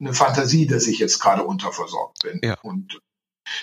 [0.00, 2.40] eine Fantasie, dass ich jetzt gerade unterversorgt bin?
[2.42, 2.56] Ja.
[2.62, 3.00] Und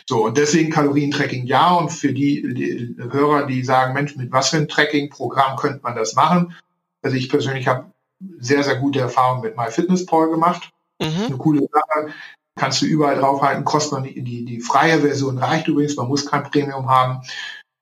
[0.08, 1.74] so, und deswegen Kalorientracking ja.
[1.76, 5.96] Und für die, die Hörer, die sagen, Mensch, mit was für ein Tracking-Programm könnte man
[5.96, 6.56] das machen?
[7.02, 7.92] Also ich persönlich habe
[8.40, 10.72] sehr, sehr gute Erfahrungen mit MyFitnessPal gemacht.
[11.02, 11.26] Mhm.
[11.28, 12.14] Eine coole Sache.
[12.56, 16.26] Kannst du überall draufhalten, kostet man die, die, die freie Version reicht übrigens, man muss
[16.26, 17.22] kein Premium haben.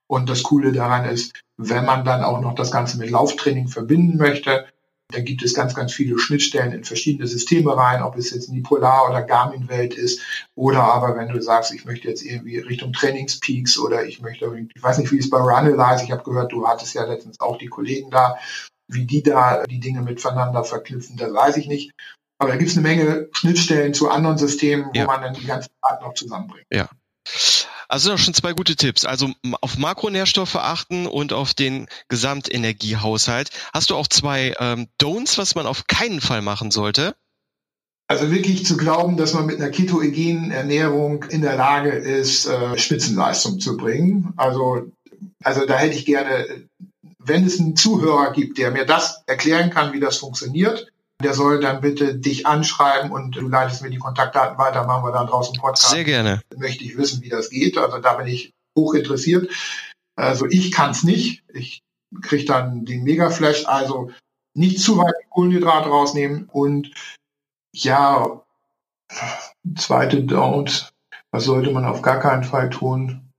[0.06, 4.16] Und das Coole daran ist, wenn man dann auch noch das Ganze mit Lauftraining verbinden
[4.16, 4.66] möchte,
[5.14, 8.54] da gibt es ganz, ganz viele Schnittstellen in verschiedene Systeme rein, ob es jetzt in
[8.54, 10.20] die Polar- oder Garmin-Welt ist
[10.54, 14.82] oder aber wenn du sagst, ich möchte jetzt irgendwie Richtung Trainingspeaks oder ich möchte, ich
[14.82, 17.68] weiß nicht, wie es bei Runalyze, ich habe gehört, du hattest ja letztens auch die
[17.68, 18.36] Kollegen da,
[18.88, 21.92] wie die da die Dinge miteinander verknüpfen, das weiß ich nicht.
[22.38, 25.04] Aber da gibt es eine Menge Schnittstellen zu anderen Systemen, wo ja.
[25.04, 26.66] man dann die ganzen Daten noch zusammenbringt.
[26.72, 26.88] Ja.
[27.90, 29.04] Also schon zwei gute Tipps.
[29.04, 33.50] Also auf Makronährstoffe achten und auf den Gesamtenergiehaushalt.
[33.72, 37.16] Hast du auch zwei ähm, Don'ts, was man auf keinen Fall machen sollte?
[38.06, 42.78] Also wirklich zu glauben, dass man mit einer ketoegenen Ernährung in der Lage ist, äh,
[42.78, 44.34] Spitzenleistung zu bringen.
[44.36, 44.92] Also,
[45.42, 46.68] also da hätte ich gerne,
[47.18, 51.60] wenn es einen Zuhörer gibt, der mir das erklären kann, wie das funktioniert, der soll
[51.60, 55.54] dann bitte dich anschreiben und du leitest mir die Kontaktdaten weiter, machen wir dann draußen
[55.56, 55.92] Podcast.
[55.92, 56.42] Sehr gerne.
[56.56, 57.78] Möchte ich wissen, wie das geht.
[57.78, 59.50] Also da bin ich hoch interessiert.
[60.16, 61.42] Also ich kann es nicht.
[61.52, 61.82] Ich
[62.22, 64.10] kriegt dann den Mega-Flash, also
[64.54, 66.92] nicht zu weit Kohlenhydrate rausnehmen und
[67.72, 68.42] ja,
[69.76, 70.90] zweite Don't,
[71.30, 73.29] was sollte man auf gar keinen Fall tun?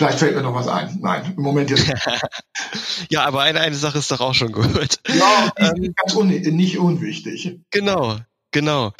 [0.00, 0.96] Vielleicht fällt mir noch was ein.
[1.02, 1.86] Nein, im Moment jetzt.
[3.10, 4.98] ja, aber eine, eine Sache ist doch auch schon gut.
[5.06, 7.58] Ja, ähm, ganz un nicht unwichtig.
[7.70, 8.16] Genau,
[8.50, 8.94] genau.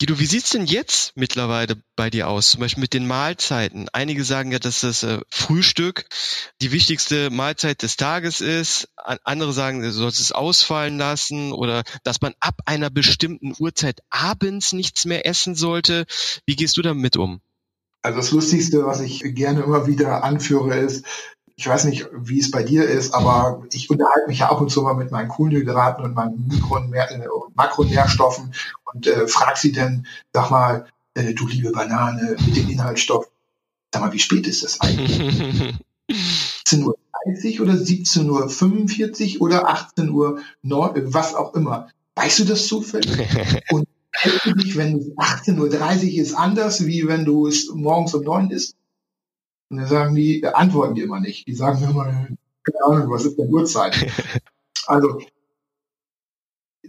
[0.00, 2.52] Guido, wie sieht's denn jetzt mittlerweile bei dir aus?
[2.52, 3.90] Zum Beispiel mit den Mahlzeiten.
[3.92, 6.06] Einige sagen ja, dass das äh, Frühstück
[6.62, 8.88] die wichtigste Mahlzeit des Tages ist.
[8.96, 14.72] Andere sagen, du sollst es ausfallen lassen oder dass man ab einer bestimmten Uhrzeit abends
[14.72, 16.06] nichts mehr essen sollte.
[16.46, 17.42] Wie gehst du damit um?
[18.02, 21.06] Also das Lustigste, was ich gerne immer wieder anführe, ist,
[21.56, 24.70] ich weiß nicht, wie es bei dir ist, aber ich unterhalte mich ja ab und
[24.70, 28.52] zu mal mit meinen Kohlenhydraten und meinen Mikro- und äh, Makronährstoffen
[28.92, 33.30] und äh, frag sie dann, sag mal, äh, du liebe Banane mit dem Inhaltsstoff,
[33.92, 35.20] sag mal, wie spät ist das eigentlich?
[36.10, 41.88] 17.30 Uhr oder 17.45 Uhr oder 18 Uhr, was auch immer.
[42.14, 43.18] Weißt du das zufällig?
[43.70, 43.86] Und
[44.44, 48.76] du dich, wenn 18.30 Uhr ist anders, wie wenn du es morgens um neun ist?
[49.70, 51.46] Und dann sagen die, antworten die immer nicht.
[51.46, 53.96] Die sagen immer, keine Ahnung, was ist denn Uhrzeit?
[54.88, 55.20] Also,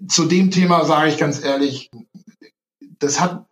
[0.07, 1.91] zu dem Thema sage ich ganz ehrlich,
[2.97, 3.45] das hat,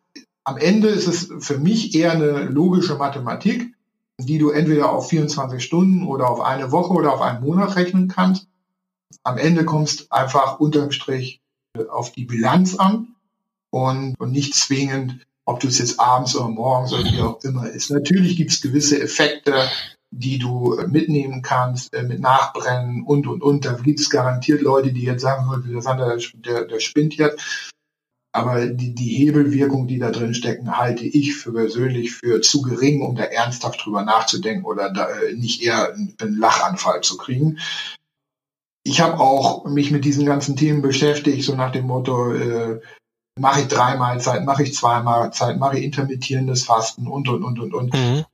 [0.44, 3.76] am Ende ist es für mich eher eine logische Mathematik,
[4.18, 8.08] die du entweder auf 24 Stunden oder auf eine Woche oder auf einen Monat rechnen
[8.08, 8.48] kannst.
[9.22, 11.40] Am Ende kommst einfach unterm Strich
[11.90, 13.16] auf die Bilanz an
[13.72, 17.70] und, und nicht zwingend ob du es jetzt abends oder morgens oder wie auch immer
[17.70, 17.92] ist.
[17.92, 19.70] Natürlich gibt es gewisse Effekte,
[20.12, 23.66] die du äh, mitnehmen kannst, äh, mit Nachbrennen und, und, und.
[23.66, 27.72] Da gibt es garantiert Leute, die jetzt sagen, der Sander, der, der spinnt jetzt.
[28.34, 33.02] Aber die, die Hebelwirkung, die da drin stecken, halte ich für persönlich für zu gering,
[33.02, 37.60] um da ernsthaft drüber nachzudenken oder da äh, nicht eher einen, einen Lachanfall zu kriegen.
[38.84, 42.80] Ich habe auch mich mit diesen ganzen Themen beschäftigt, so nach dem Motto, äh,
[43.40, 47.60] mache ich drei Mahlzeiten, mache ich zwei Mahlzeiten, mache ich intermittierendes Fasten und, und, und,
[47.60, 47.94] und, und.
[47.94, 48.26] Mhm.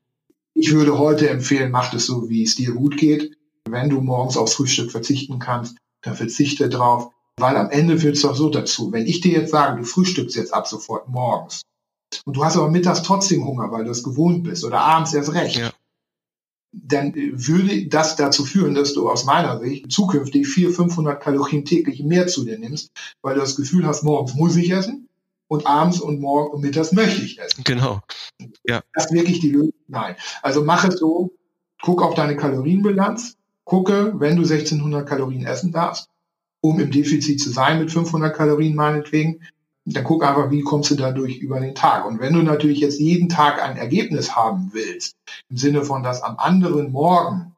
[0.54, 3.38] Ich würde heute empfehlen, mach es so, wie es dir gut geht.
[3.70, 7.12] Wenn du morgens aufs Frühstück verzichten kannst, dann verzichte drauf.
[7.38, 8.92] Weil am Ende führt es doch so dazu.
[8.92, 11.62] Wenn ich dir jetzt sage, du frühstückst jetzt ab sofort morgens
[12.26, 15.34] und du hast aber mittags trotzdem Hunger, weil du es gewohnt bist oder abends erst
[15.34, 15.72] recht, ja
[16.72, 22.04] dann würde das dazu führen, dass du aus meiner Sicht zukünftig 400, 500 Kalorien täglich
[22.04, 22.92] mehr zu dir nimmst,
[23.22, 25.08] weil du das Gefühl hast, morgens muss ich essen
[25.48, 27.64] und abends und morgen und mittags möchte ich essen.
[27.64, 28.02] Genau.
[28.66, 28.84] Ja.
[28.94, 29.74] Das ist wirklich die Lösung?
[29.88, 30.16] Nein.
[30.42, 31.32] Also mach es so,
[31.82, 36.10] guck auf deine Kalorienbilanz, gucke, wenn du 1600 Kalorien essen darfst,
[36.62, 39.42] um im Defizit zu sein mit 500 Kalorien meinetwegen,
[39.94, 42.06] dann guck einfach, wie kommst du dadurch über den Tag.
[42.06, 45.16] Und wenn du natürlich jetzt jeden Tag ein Ergebnis haben willst,
[45.50, 47.56] im Sinne von, dass am anderen Morgen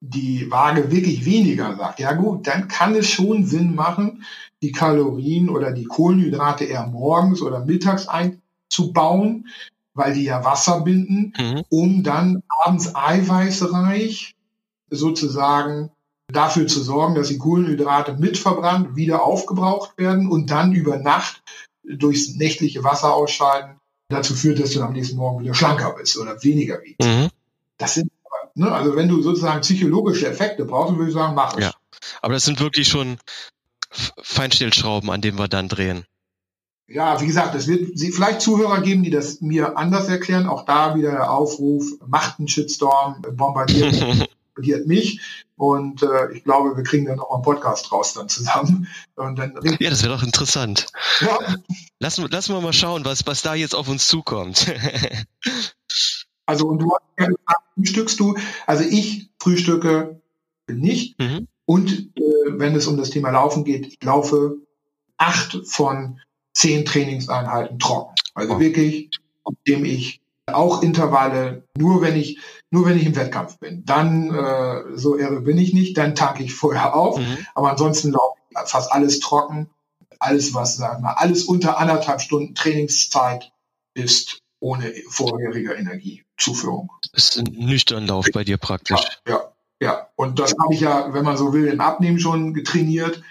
[0.00, 4.24] die Waage wirklich weniger sagt, ja gut, dann kann es schon Sinn machen,
[4.62, 9.48] die Kalorien oder die Kohlenhydrate eher morgens oder mittags einzubauen,
[9.94, 11.64] weil die ja Wasser binden, mhm.
[11.68, 14.34] um dann abends eiweißreich
[14.90, 15.90] sozusagen
[16.28, 21.42] dafür zu sorgen, dass die Kohlenhydrate mitverbrannt, wieder aufgebraucht werden und dann über Nacht
[21.84, 23.76] durchs nächtliche Wasser ausscheiden
[24.08, 27.06] dazu führt, dass du am nächsten Morgen wieder schlanker bist oder weniger wiegst.
[27.06, 27.28] Mhm.
[27.78, 28.10] Das sind,
[28.54, 31.64] ne, also wenn du sozusagen psychologische Effekte brauchst, würde ich sagen, mach es.
[31.64, 31.72] Ja,
[32.22, 33.18] aber das sind wirklich schon
[33.90, 36.04] Feinstellschrauben, an denen wir dann drehen.
[36.88, 40.46] Ja, wie gesagt, es wird vielleicht Zuhörer geben, die das mir anders erklären.
[40.46, 43.98] Auch da wieder der Aufruf, macht einen Shitstorm, bombardiert,
[44.54, 45.20] bombardiert mich.
[45.56, 48.88] Und äh, ich glaube, wir kriegen dann auch einen Podcast raus dann zusammen.
[49.14, 50.86] Und dann ja, das wäre doch interessant.
[51.20, 51.38] Ja.
[51.98, 54.66] Lassen, lassen wir mal schauen, was, was da jetzt auf uns zukommt.
[56.46, 56.92] also und du
[57.46, 58.36] hast frühstückst du?
[58.66, 60.20] Also ich frühstücke
[60.68, 61.18] nicht.
[61.18, 61.48] Mhm.
[61.64, 64.56] Und äh, wenn es um das Thema Laufen geht, ich laufe
[65.16, 66.20] acht von
[66.52, 68.14] zehn Trainingseinheiten trocken.
[68.34, 68.60] Also oh.
[68.60, 69.10] wirklich,
[69.66, 72.38] indem ich auch Intervalle, nur wenn ich,
[72.70, 73.84] nur wenn ich im Wettkampf bin.
[73.84, 77.18] Dann, äh, so irre bin ich nicht, dann tanke ich vorher auf.
[77.18, 77.46] Mhm.
[77.54, 79.70] Aber ansonsten laufe ich fast alles trocken.
[80.18, 83.52] Alles, was, sagen wir, alles unter anderthalb Stunden Trainingszeit
[83.94, 86.90] ist ohne vorherige Energiezuführung.
[87.12, 89.20] Das ist ein nüchtern Lauf bei dir praktisch.
[89.26, 90.08] Ja, ja, ja.
[90.16, 93.22] Und das habe ich ja, wenn man so will, im Abnehmen schon getrainiert.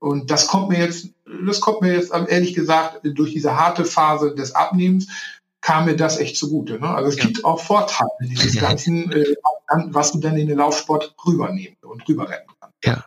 [0.00, 1.10] Und das kommt mir jetzt,
[1.46, 5.06] das kommt mir jetzt ehrlich gesagt durch diese harte Phase des Abnehmens
[5.62, 6.78] kam mir das echt zugute.
[6.78, 6.88] Ne?
[6.88, 7.24] Also es ja.
[7.24, 9.24] gibt auch Vorteile dieses ganzen, äh,
[9.86, 12.76] was du dann in den Laufsport rübernehmen und rüberrennen kannst.
[12.84, 13.04] Ja.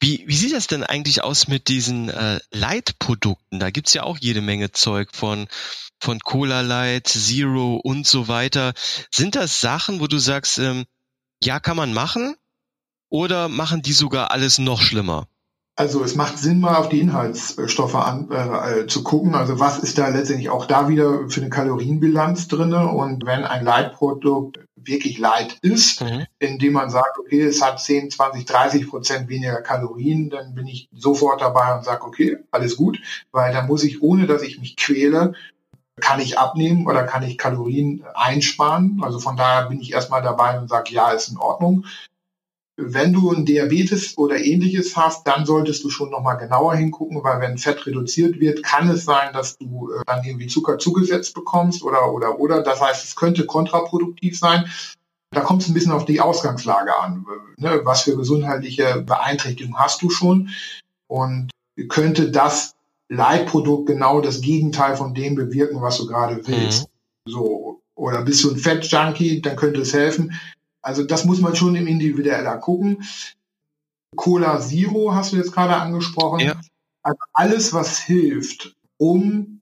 [0.00, 3.60] Wie, wie sieht das denn eigentlich aus mit diesen äh, Light-Produkten?
[3.60, 5.46] Da gibt's ja auch jede Menge Zeug von,
[6.00, 8.72] von Cola Light, Zero und so weiter.
[9.10, 10.86] Sind das Sachen, wo du sagst, ähm,
[11.42, 12.34] ja, kann man machen.
[13.08, 15.28] Oder machen die sogar alles noch schlimmer?
[15.76, 19.34] Also es macht Sinn, mal auf die Inhaltsstoffe an, äh, zu gucken.
[19.34, 22.88] Also was ist da letztendlich auch da wieder für eine Kalorienbilanz drinne?
[22.88, 26.26] Und wenn ein Leitprodukt wirklich Light ist, mhm.
[26.38, 30.88] indem man sagt, okay, es hat 10, 20, 30 Prozent weniger Kalorien, dann bin ich
[30.92, 33.00] sofort dabei und sage, okay, alles gut,
[33.32, 35.34] weil dann muss ich, ohne dass ich mich quäle,
[36.00, 39.00] kann ich abnehmen oder kann ich Kalorien einsparen.
[39.02, 41.84] Also von daher bin ich erstmal dabei und sage, ja, ist in Ordnung.
[42.82, 47.40] Wenn du ein Diabetes oder ähnliches hast, dann solltest du schon nochmal genauer hingucken, weil
[47.40, 51.82] wenn Fett reduziert wird, kann es sein, dass du äh, dann irgendwie Zucker zugesetzt bekommst
[51.82, 52.62] oder, oder, oder.
[52.62, 54.70] Das heißt, es könnte kontraproduktiv sein.
[55.32, 57.24] Da kommt es ein bisschen auf die Ausgangslage an.
[57.56, 57.80] Ne?
[57.84, 60.50] Was für gesundheitliche Beeinträchtigungen hast du schon?
[61.06, 61.50] Und
[61.88, 62.74] könnte das
[63.08, 66.88] Leitprodukt genau das Gegenteil von dem bewirken, was du gerade willst?
[67.26, 67.30] Mhm.
[67.30, 67.80] So.
[67.94, 70.32] Oder bist du ein Fettjunkie, dann könnte es helfen.
[70.82, 73.04] Also das muss man schon im Individueller gucken.
[74.16, 76.40] Cola Zero hast du jetzt gerade angesprochen.
[76.40, 76.60] Ja.
[77.02, 79.60] Also alles, was hilft, um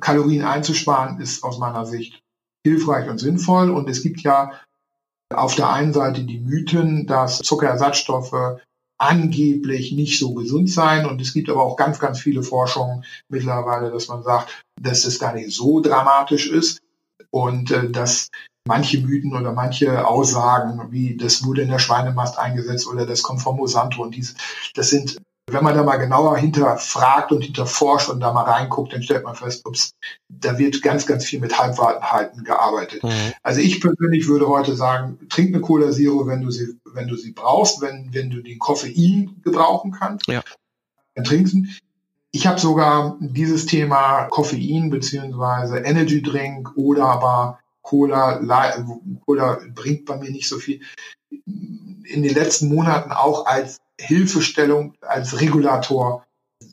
[0.00, 2.22] Kalorien einzusparen, ist aus meiner Sicht
[2.64, 3.70] hilfreich und sinnvoll.
[3.70, 4.52] Und es gibt ja
[5.32, 8.60] auf der einen Seite die Mythen, dass Zuckerersatzstoffe
[8.98, 11.06] angeblich nicht so gesund seien.
[11.06, 15.18] Und es gibt aber auch ganz, ganz viele Forschungen mittlerweile, dass man sagt, dass es
[15.18, 16.80] gar nicht so dramatisch ist
[17.30, 18.30] und äh, dass
[18.66, 23.42] manche Mythen oder manche Aussagen, wie das wurde in der Schweinemast eingesetzt oder das kommt
[23.42, 24.34] vom Mosanto und dies,
[24.74, 25.18] das sind,
[25.50, 29.34] wenn man da mal genauer hinterfragt und hinterforscht und da mal reinguckt, dann stellt man
[29.34, 29.92] fest, ups,
[30.28, 33.02] da wird ganz, ganz viel mit Halbwahrheiten gearbeitet.
[33.02, 33.32] Mhm.
[33.42, 37.16] Also ich persönlich würde heute sagen, trink eine Cola Zero, wenn du sie, wenn du
[37.16, 40.26] sie brauchst, wenn, wenn du den Koffein gebrauchen kannst.
[40.26, 40.42] Ja.
[41.14, 41.54] Dann trinkst
[42.34, 48.40] ich habe sogar dieses Thema Koffein beziehungsweise Energy Drink oder aber Cola,
[49.26, 50.80] Cola bringt bei mir nicht so viel.
[51.30, 56.26] In den letzten Monaten auch als Hilfestellung, als Regulator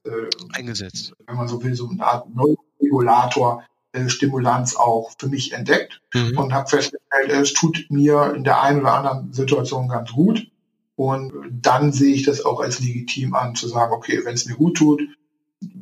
[0.05, 1.14] äh, eingesetzt.
[1.28, 6.38] Wenn man so will, so eine Art Neuregulator, äh, Stimulanz auch für mich entdeckt mhm.
[6.38, 10.47] und habe festgestellt, es tut mir in der einen oder anderen Situation ganz gut.
[10.95, 14.55] Und dann sehe ich das auch als legitim an, zu sagen, okay, wenn es mir
[14.55, 15.01] gut tut,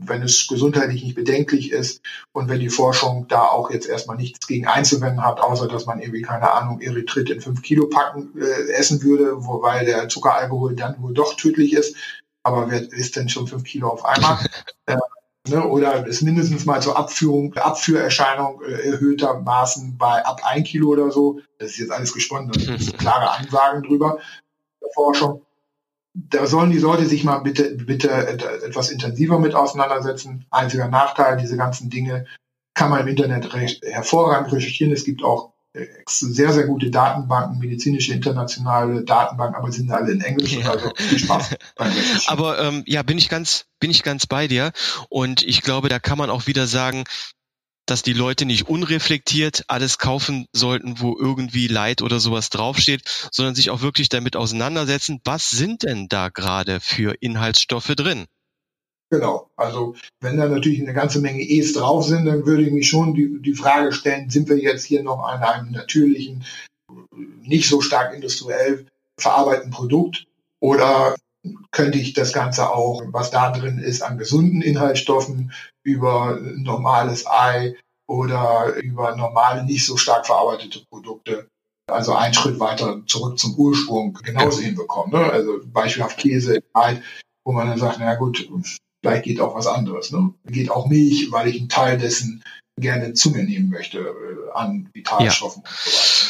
[0.05, 4.47] wenn es gesundheitlich nicht bedenklich ist und wenn die Forschung da auch jetzt erstmal nichts
[4.47, 8.71] gegen einzuwenden hat, außer dass man irgendwie, keine Ahnung, Erythrit in fünf Kilo packen äh,
[8.71, 11.95] essen würde, wobei der Zuckeralkohol dann wohl doch tödlich ist.
[12.43, 14.39] Aber wer isst denn schon fünf Kilo auf einmal?
[14.85, 14.97] äh,
[15.47, 21.11] ne, oder ist mindestens mal zur Abführung, Abführerscheinung äh, erhöhtermaßen bei ab ein Kilo oder
[21.11, 21.39] so.
[21.57, 24.19] Das ist jetzt alles gesponnen, da sind klare Ansagen drüber
[24.81, 25.45] der Forschung
[26.13, 30.45] da sollen die Leute sich mal bitte, bitte etwas intensiver mit auseinandersetzen.
[30.49, 32.25] Einziger Nachteil, diese ganzen Dinge
[32.73, 34.93] kann man im Internet recht hervorragend recherchieren.
[34.93, 40.21] Es gibt auch äh, sehr, sehr gute Datenbanken, medizinische internationale Datenbanken, aber sind alle in
[40.21, 40.53] Englisch.
[40.53, 40.71] Ja.
[40.71, 41.55] Also viel Spaß
[42.27, 44.71] Aber ähm, ja, bin ich ganz, bin ich ganz bei dir.
[45.09, 47.03] Und ich glaube, da kann man auch wieder sagen,
[47.89, 53.55] dass die Leute nicht unreflektiert alles kaufen sollten, wo irgendwie Leid oder sowas draufsteht, sondern
[53.55, 58.25] sich auch wirklich damit auseinandersetzen, was sind denn da gerade für Inhaltsstoffe drin?
[59.09, 59.49] Genau.
[59.55, 63.15] Also wenn da natürlich eine ganze Menge E's drauf sind, dann würde ich mich schon
[63.15, 66.45] die, die Frage stellen, sind wir jetzt hier noch an einem natürlichen,
[67.41, 68.85] nicht so stark industriell
[69.17, 70.27] verarbeiteten Produkt
[70.59, 71.15] oder
[71.71, 75.51] könnte ich das Ganze auch, was da drin ist, an gesunden Inhaltsstoffen
[75.83, 77.75] über normales Ei
[78.07, 81.47] oder über normale, nicht so stark verarbeitete Produkte,
[81.89, 85.11] also einen Schritt weiter zurück zum Ursprung genauso hinbekommen.
[85.11, 85.31] Ne?
[85.31, 87.01] Also beispielhaft Käse, Ei,
[87.45, 88.47] wo man dann sagt, na gut,
[89.01, 90.11] vielleicht geht auch was anderes.
[90.11, 90.33] Ne?
[90.45, 92.43] Geht auch Milch, weil ich einen Teil dessen
[92.79, 95.69] gerne zu mir nehmen möchte äh, an Vitalstoffen ja.
[95.69, 96.28] und so weiter.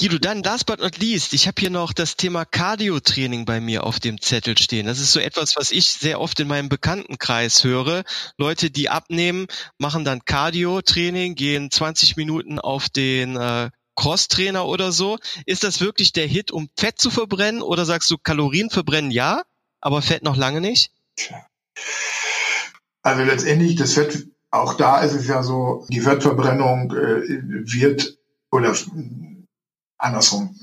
[0.00, 3.84] Guido, dann last but not least, ich habe hier noch das Thema Cardio-Training bei mir
[3.84, 4.86] auf dem Zettel stehen.
[4.86, 8.02] Das ist so etwas, was ich sehr oft in meinem Bekanntenkreis höre.
[8.38, 9.46] Leute, die abnehmen,
[9.78, 15.18] machen dann Cardio-Training, gehen 20 Minuten auf den äh, Cross-Trainer oder so.
[15.44, 17.60] Ist das wirklich der Hit, um Fett zu verbrennen?
[17.60, 19.42] Oder sagst du, Kalorien verbrennen ja,
[19.80, 20.90] aber Fett noch lange nicht?
[23.02, 27.22] Also letztendlich, das Fett, auch da ist es ja so, die Fettverbrennung äh,
[27.72, 28.16] wird
[28.50, 28.74] oder
[30.02, 30.58] andersrum.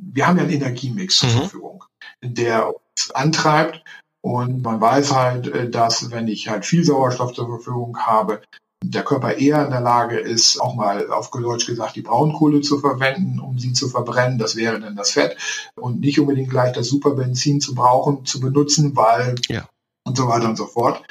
[0.00, 1.38] Wir haben ja einen Energiemix zur mhm.
[1.38, 1.84] Verfügung,
[2.22, 3.82] der uns antreibt
[4.26, 8.42] und man weiß halt, äh, dass wenn ich halt viel Sauerstoff zur Verfügung habe,
[8.82, 12.78] der Körper eher in der Lage ist, auch mal auf Deutsch gesagt, die Braunkohle zu
[12.78, 14.38] verwenden, um sie zu verbrennen.
[14.38, 15.36] Das wäre dann das Fett
[15.76, 19.68] und nicht unbedingt gleich das Superbenzin zu brauchen, zu benutzen, weil ja.
[20.04, 21.02] und so weiter und so fort.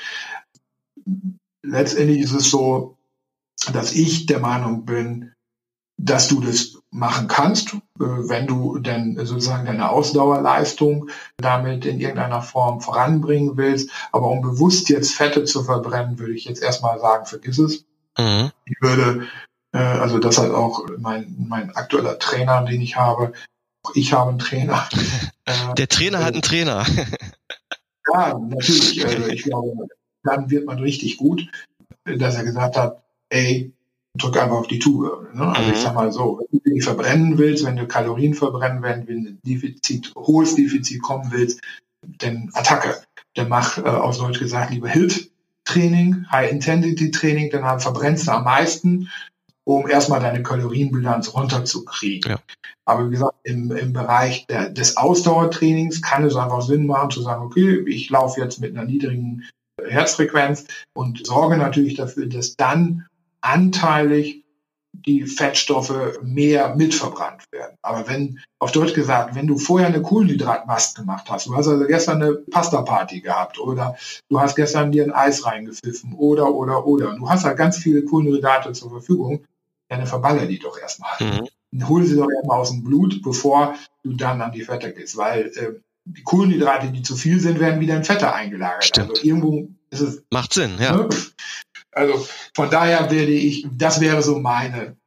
[1.63, 2.97] Letztendlich ist es so,
[3.71, 5.33] dass ich der Meinung bin,
[5.97, 12.41] dass du das machen kannst, äh, wenn du denn sozusagen deine Ausdauerleistung damit in irgendeiner
[12.41, 13.89] Form voranbringen willst.
[14.11, 17.85] Aber um bewusst jetzt Fette zu verbrennen, würde ich jetzt erstmal sagen, vergiss es.
[18.17, 18.51] Mhm.
[18.65, 19.27] Ich würde,
[19.73, 23.33] äh, also das hat auch mein, mein aktueller Trainer, den ich habe.
[23.93, 24.87] Ich habe einen Trainer.
[25.77, 26.85] Der Trainer hat einen Trainer.
[28.13, 29.05] ja, natürlich.
[29.05, 29.87] Also ich glaube,
[30.23, 31.47] dann wird man richtig gut,
[32.03, 33.74] dass er gesagt hat, ey,
[34.17, 35.29] drück einfach auf die Tube.
[35.33, 35.47] Ne?
[35.47, 35.73] Also mhm.
[35.73, 39.23] ich sag mal so, wenn du die verbrennen willst, wenn du Kalorien verbrennen willst, wenn
[39.23, 41.61] du ein Defizit, hohes Defizit kommen willst,
[42.19, 43.01] dann Attacke.
[43.33, 49.09] Dann mach äh, aus Deutsch gesagt lieber HILT-Training, High-Intensity-Training, dann verbrennst du am meisten,
[49.65, 52.31] um erstmal deine Kalorienbilanz runterzukriegen.
[52.31, 52.39] Ja.
[52.85, 57.21] Aber wie gesagt, im, im Bereich der, des Ausdauertrainings kann es einfach Sinn machen zu
[57.21, 59.43] sagen, okay, ich laufe jetzt mit einer niedrigen
[59.83, 63.07] Herzfrequenz und sorge natürlich dafür, dass dann
[63.45, 64.43] anteilig
[65.05, 67.77] die Fettstoffe mehr mitverbrannt werden.
[67.81, 71.85] Aber wenn, auf Deutsch gesagt, wenn du vorher eine Kohlenhydratmast gemacht hast, du hast also
[71.85, 73.95] gestern eine Pasta-Party gehabt oder
[74.29, 78.03] du hast gestern dir ein Eis reingepfiffen oder, oder, oder, du hast halt ganz viele
[78.03, 79.43] Kohlenhydrate zur Verfügung,
[79.89, 81.11] dann verballer die doch erstmal.
[81.19, 81.87] Mhm.
[81.87, 85.51] Hol sie doch erstmal aus dem Blut, bevor du dann an die Fette gehst, weil
[85.55, 85.73] äh,
[86.05, 88.85] die Kohlenhydrate, die zu viel sind, werden wieder in Fette eingelagert.
[88.85, 89.09] Stimmt.
[89.11, 90.23] Also irgendwo ist es.
[90.31, 90.95] Macht Sinn, ja.
[90.95, 91.09] Ne?
[91.95, 94.97] Also von daher werde ich, das wäre so meine,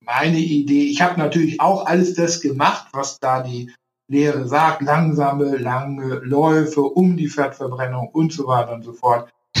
[0.00, 0.84] meine Idee.
[0.84, 3.74] Ich habe natürlich auch alles das gemacht, was da die
[4.08, 9.32] Lehre sagt, langsame, lange Läufe um die Fettverbrennung und so weiter und so fort.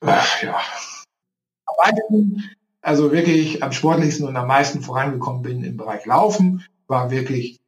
[0.00, 0.60] Ach, ja.
[2.80, 7.58] Also wirklich am sportlichsten und am meisten vorangekommen bin im Bereich Laufen, war wirklich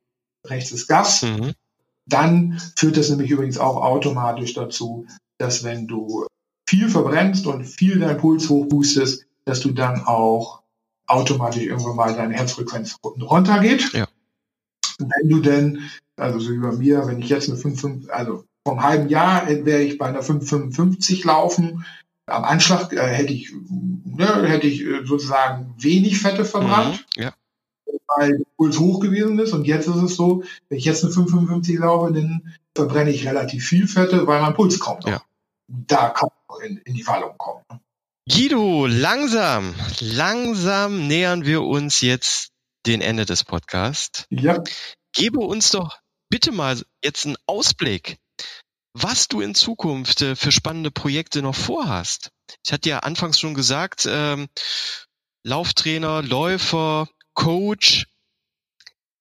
[0.44, 1.22] rechtes Gas.
[1.22, 1.52] Mhm.
[2.06, 5.06] Dann führt das nämlich übrigens auch automatisch dazu,
[5.38, 6.26] dass wenn du
[6.68, 10.62] viel verbrennst und viel deinen Puls hochboostest, dass du dann auch
[11.06, 13.92] automatisch irgendwann mal deine Herzfrequenz runtergeht.
[13.92, 14.08] Ja.
[14.98, 15.82] Wenn du denn,
[16.16, 19.82] also so wie bei mir, wenn ich jetzt eine 5, also vom halben Jahr wäre
[19.82, 21.84] ich bei einer 555 laufen.
[22.26, 23.52] Am Anschlag äh, hätte ich,
[24.04, 27.06] ne, hätte ich äh, sozusagen wenig Fette verbrannt.
[27.16, 27.34] Mhm, ja.
[28.16, 29.52] Weil der Puls hoch gewesen ist.
[29.52, 33.64] Und jetzt ist es so, wenn ich jetzt eine 555 laufe, dann verbrenne ich relativ
[33.64, 35.06] viel Fette, weil mein Puls noch.
[35.06, 35.22] Ja.
[35.68, 36.30] Da kann
[36.60, 37.64] in, in die Wallung kommen.
[38.28, 42.50] Guido, langsam, langsam nähern wir uns jetzt
[42.86, 44.26] den Ende des Podcasts.
[44.30, 44.62] Ja.
[45.12, 45.98] Gebe uns doch
[46.28, 48.18] bitte mal jetzt einen Ausblick,
[48.94, 52.30] was du in Zukunft äh, für spannende Projekte noch vorhast.
[52.64, 54.48] Ich hatte ja anfangs schon gesagt, ähm,
[55.44, 58.06] Lauftrainer, Läufer, Coach.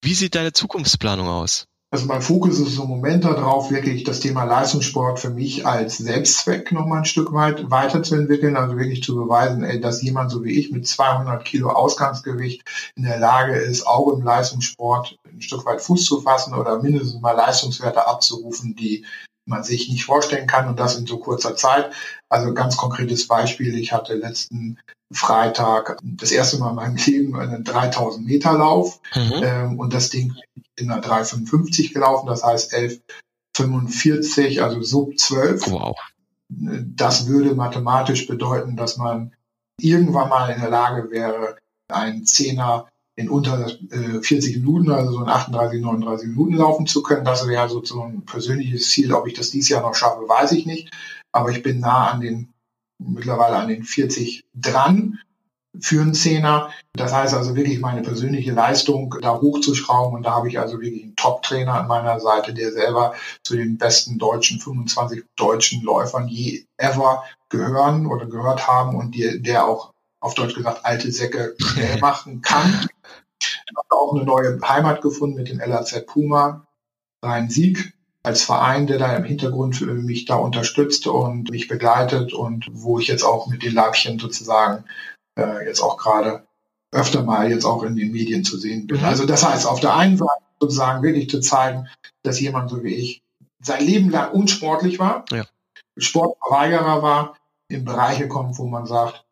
[0.02, 1.66] Wie sieht deine Zukunftsplanung aus?
[1.92, 6.72] Also mein Fokus ist im Moment darauf, wirklich das Thema Leistungssport für mich als Selbstzweck
[6.72, 8.56] noch mal ein Stück weit weiterzuentwickeln.
[8.56, 12.62] Also wirklich zu beweisen, ey, dass jemand so wie ich mit 200 Kilo Ausgangsgewicht
[12.96, 17.20] in der Lage ist, auch im Leistungssport ein Stück weit Fuß zu fassen oder mindestens
[17.20, 19.06] mal Leistungswerte abzurufen, die
[19.46, 21.92] man sich nicht vorstellen kann und das in so kurzer Zeit.
[22.28, 23.78] Also ganz konkretes Beispiel.
[23.78, 24.78] Ich hatte letzten
[25.12, 29.40] Freitag das erste Mal in meinem Leben einen 3000 Meter Lauf mhm.
[29.42, 30.34] ähm, und das Ding
[30.76, 35.70] in einer 355 gelaufen, das heißt 1145, also sub 12.
[35.70, 35.96] Wow.
[36.48, 39.32] Das würde mathematisch bedeuten, dass man
[39.80, 41.56] irgendwann mal in der Lage wäre,
[41.88, 42.86] einen Zehner
[43.16, 47.24] in unter äh, 40 Minuten, also so in 38, 39 Minuten laufen zu können.
[47.24, 49.12] Das wäre so, ein persönliches Ziel.
[49.14, 50.90] Ob ich das dieses Jahr noch schaffe, weiß ich nicht.
[51.32, 52.52] Aber ich bin nah an den,
[52.98, 55.18] mittlerweile an den 40 dran
[55.80, 56.70] für einen Zehner.
[56.94, 60.14] Das heißt also wirklich meine persönliche Leistung da hochzuschrauben.
[60.14, 63.78] Und da habe ich also wirklich einen Top-Trainer an meiner Seite, der selber zu den
[63.78, 69.92] besten deutschen, 25 deutschen Läufern je ever gehören oder gehört haben und die, der auch
[70.20, 72.88] auf Deutsch gesagt alte Säcke schnell machen kann.
[73.40, 76.66] Ich habe auch eine neue Heimat gefunden mit dem LAZ Puma
[77.22, 77.95] Rhein-Sieg
[78.26, 83.06] als Verein, der da im Hintergrund mich da unterstützt und mich begleitet und wo ich
[83.06, 84.84] jetzt auch mit den Leibchen sozusagen
[85.38, 86.44] äh, jetzt auch gerade
[86.90, 88.98] öfter mal jetzt auch in den Medien zu sehen bin.
[88.98, 89.04] Mhm.
[89.04, 91.88] Also das heißt, auf der einen Seite sozusagen wirklich zu zeigen,
[92.24, 93.22] dass jemand so wie ich
[93.62, 95.44] sein Leben lang unsportlich war, ja.
[95.96, 97.36] Sportverweigerer war,
[97.68, 99.24] in Bereiche kommt, wo man sagt,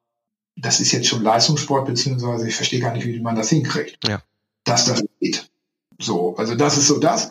[0.54, 3.98] das ist jetzt schon Leistungssport, beziehungsweise ich verstehe gar nicht, wie man das hinkriegt.
[4.06, 4.22] Ja.
[4.62, 5.50] Dass das geht.
[5.98, 7.30] So, also das ist so das.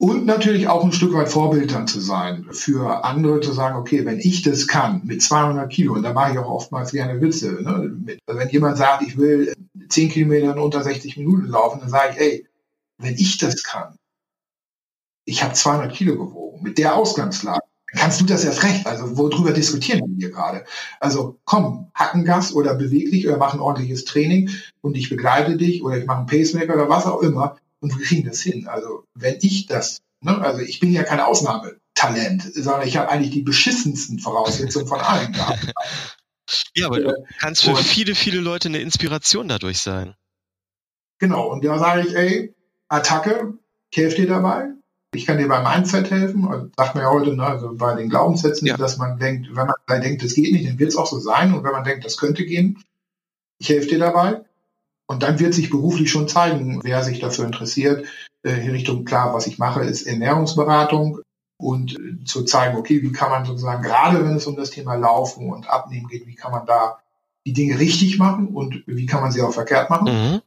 [0.00, 4.06] Und natürlich auch ein Stück weit Vorbild dann zu sein, für andere zu sagen, okay,
[4.06, 7.62] wenn ich das kann mit 200 Kilo, und da mache ich auch oftmals gerne Witze,
[7.62, 8.16] ne?
[8.26, 9.52] wenn jemand sagt, ich will
[9.90, 12.46] 10 Kilometer in unter 60 Minuten laufen, dann sage ich, ey,
[12.96, 13.94] wenn ich das kann,
[15.26, 17.60] ich habe 200 Kilo gewogen, mit der Ausgangslage,
[17.92, 18.86] kannst du das erst recht.
[18.86, 20.64] Also worüber diskutieren wir gerade?
[20.98, 24.48] Also komm, Hackengas oder beweglich oder mach ein ordentliches Training
[24.80, 28.04] und ich begleite dich oder ich mache einen Pacemaker oder was auch immer und wir
[28.04, 28.68] kriegen das hin.
[28.68, 33.32] Also wenn ich das, ne, also ich bin ja kein Ausnahmetalent, sondern ich habe eigentlich
[33.32, 35.72] die beschissensten Voraussetzungen von allen gehabt.
[36.74, 40.16] Ja, aber du kannst für und, viele, viele Leute eine Inspiration dadurch sein.
[41.20, 42.54] Genau, und da sage ich, ey,
[42.88, 43.54] Attacke,
[43.92, 44.70] ich helfe dir dabei,
[45.12, 48.08] ich kann dir beim Mindset helfen, also sagt man ja heute, ne, also bei den
[48.08, 48.76] Glaubenssätzen, ja.
[48.76, 51.52] dass man denkt, wenn man denkt, das geht nicht, dann wird es auch so sein.
[51.54, 52.82] Und wenn man denkt, das könnte gehen,
[53.58, 54.44] ich helfe dir dabei.
[55.10, 58.06] Und dann wird sich beruflich schon zeigen, wer sich dafür interessiert.
[58.44, 61.18] Äh, in Richtung, klar, was ich mache, ist Ernährungsberatung
[61.56, 64.94] und äh, zu zeigen, okay, wie kann man sozusagen, gerade wenn es um das Thema
[64.94, 67.00] Laufen und Abnehmen geht, wie kann man da
[67.44, 70.04] die Dinge richtig machen und wie kann man sie auch verkehrt machen.
[70.12, 70.42] Mhm.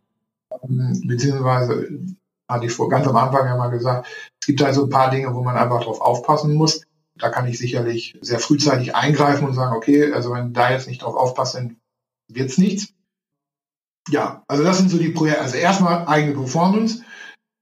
[0.64, 1.90] Ähm, beziehungsweise
[2.48, 4.08] hatte ich vor ganz am Anfang ja mal gesagt,
[4.40, 6.84] es gibt also ein paar Dinge, wo man einfach drauf aufpassen muss.
[7.18, 11.02] Da kann ich sicherlich sehr frühzeitig eingreifen und sagen, okay, also wenn da jetzt nicht
[11.02, 11.76] drauf aufpasst, dann
[12.30, 12.94] wird's nichts.
[14.10, 15.42] Ja, also das sind so die Projekte.
[15.42, 17.04] Also erstmal eigene Performance.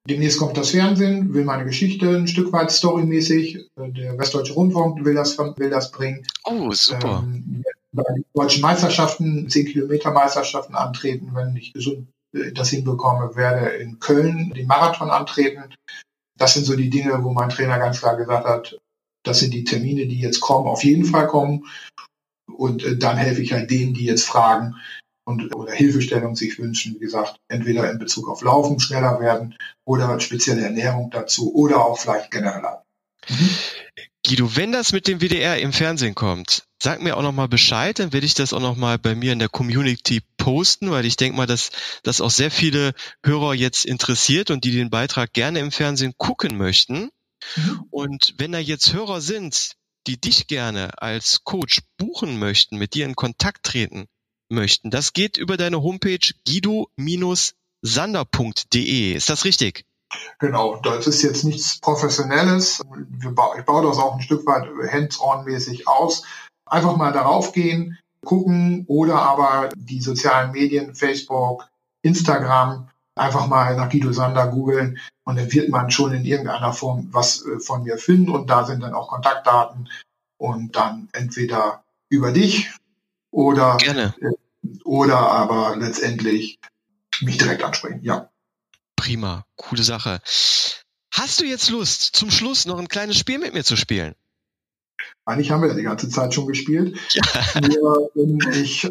[0.09, 3.67] Demnächst kommt das Fernsehen, will meine Geschichte ein Stück weit storymäßig.
[3.77, 6.25] Der Westdeutsche Rundfunk will das, will das bringen.
[6.43, 7.23] Oh, super.
[7.23, 12.07] Ähm, bei den deutschen Meisterschaften, 10 Kilometer Meisterschaften antreten, wenn ich gesund
[12.53, 15.63] das hinbekomme, werde in Köln den Marathon antreten.
[16.37, 18.79] Das sind so die Dinge, wo mein Trainer ganz klar gesagt hat,
[19.23, 21.67] das sind die Termine, die jetzt kommen, auf jeden Fall kommen.
[22.51, 24.75] Und äh, dann helfe ich halt denen, die jetzt fragen
[25.31, 29.55] und oder Hilfestellung sich wünschen, wie gesagt, entweder in Bezug auf Laufen schneller werden
[29.85, 32.79] oder spezielle Ernährung dazu oder auch vielleicht generell.
[33.29, 33.49] Mhm.
[34.25, 38.13] Guido, wenn das mit dem WDR im Fernsehen kommt, sag mir auch nochmal Bescheid, dann
[38.13, 41.47] werde ich das auch nochmal bei mir in der Community posten, weil ich denke mal,
[41.47, 41.71] dass
[42.03, 46.57] das auch sehr viele Hörer jetzt interessiert und die den Beitrag gerne im Fernsehen gucken
[46.57, 47.09] möchten.
[47.55, 47.83] Mhm.
[47.89, 49.73] Und wenn da jetzt Hörer sind,
[50.07, 54.07] die dich gerne als Coach buchen möchten, mit dir in Kontakt treten
[54.51, 59.13] möchten, das geht über deine Homepage guido-sander.de.
[59.13, 59.85] Ist das richtig?
[60.39, 62.81] Genau, das ist jetzt nichts Professionelles.
[63.21, 66.23] ich baue das auch ein Stück weit hands-on-mäßig aus.
[66.65, 71.67] Einfach mal darauf gehen, gucken oder aber die sozialen Medien, Facebook,
[72.01, 77.09] Instagram, einfach mal nach Guido Sander googeln und dann wird man schon in irgendeiner Form
[77.11, 79.89] was äh, von mir finden und da sind dann auch Kontaktdaten
[80.37, 82.71] und dann entweder über dich
[83.31, 84.13] oder Gerne.
[84.83, 86.59] Oder aber letztendlich
[87.21, 88.01] mich direkt ansprechen.
[88.03, 88.29] Ja.
[88.95, 90.21] Prima, coole Sache.
[91.13, 94.15] Hast du jetzt Lust, zum Schluss noch ein kleines Spiel mit mir zu spielen?
[95.25, 96.97] Eigentlich haben wir ja die ganze Zeit schon gespielt.
[97.11, 97.61] Ja.
[97.61, 98.11] Nur,
[98.53, 98.89] ich, äh,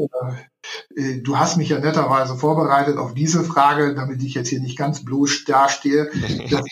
[0.97, 4.79] äh, du hast mich ja netterweise vorbereitet auf diese Frage, damit ich jetzt hier nicht
[4.79, 6.11] ganz bloß dastehe.
[6.51, 6.65] Das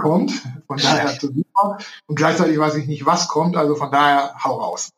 [0.00, 0.32] kommt,
[0.66, 1.78] von daher super.
[2.06, 4.90] Und gleichzeitig weiß ich nicht, was kommt, also von daher hau raus.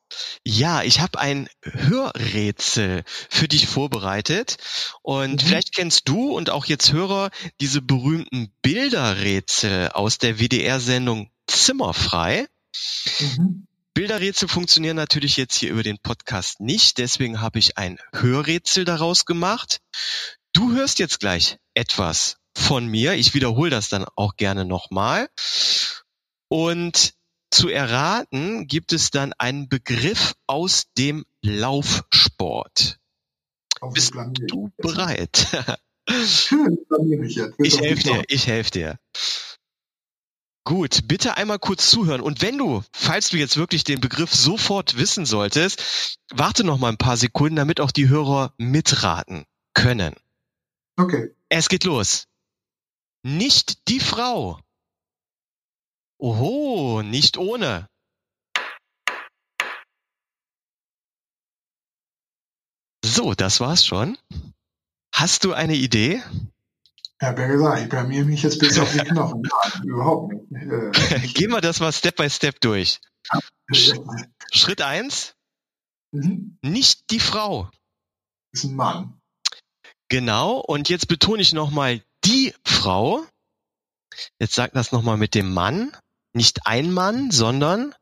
[0.44, 4.56] Ja, ich habe ein Hörrätsel für dich vorbereitet
[5.02, 5.46] und mhm.
[5.46, 12.46] vielleicht kennst du und auch jetzt Hörer diese berühmten Bilderrätsel aus der WDR-Sendung Zimmerfrei.
[13.20, 13.66] Mhm.
[13.94, 19.24] Bilderrätsel funktionieren natürlich jetzt hier über den Podcast nicht, deswegen habe ich ein Hörrätsel daraus
[19.24, 19.80] gemacht.
[20.52, 23.14] Du hörst jetzt gleich etwas von mir.
[23.14, 25.28] Ich wiederhole das dann auch gerne nochmal.
[26.48, 27.14] Und
[27.50, 32.98] zu erraten gibt es dann einen Begriff aus dem Laufsport.
[33.92, 34.14] Bist
[34.48, 35.46] du bereit?
[36.06, 38.98] ich helfe dir, ich helfe dir.
[40.64, 42.22] Gut, bitte einmal kurz zuhören.
[42.22, 46.88] Und wenn du, falls du jetzt wirklich den Begriff sofort wissen solltest, warte noch mal
[46.88, 49.44] ein paar Sekunden, damit auch die Hörer mitraten
[49.74, 50.14] können.
[50.96, 51.34] Okay.
[51.50, 52.28] Es geht los.
[53.26, 54.60] Nicht die Frau.
[56.18, 57.88] Oho, nicht ohne.
[63.02, 64.18] So, das war's schon.
[65.14, 66.22] Hast du eine Idee?
[67.18, 69.42] Ich habe ja gesagt, ich blamier mich jetzt bis auf die Knochen.
[69.84, 70.52] Überhaupt nicht.
[70.52, 73.00] Äh, Gehen wir das mal Step by Step durch.
[74.52, 75.34] Schritt eins:
[76.12, 76.58] mhm.
[76.60, 77.70] Nicht die Frau.
[78.52, 79.18] Ist ein Mann.
[80.10, 83.24] Genau, und jetzt betone ich nochmal die Frau.
[84.38, 85.96] Jetzt sag das nochmal mit dem Mann.
[86.32, 87.94] Nicht ein Mann, sondern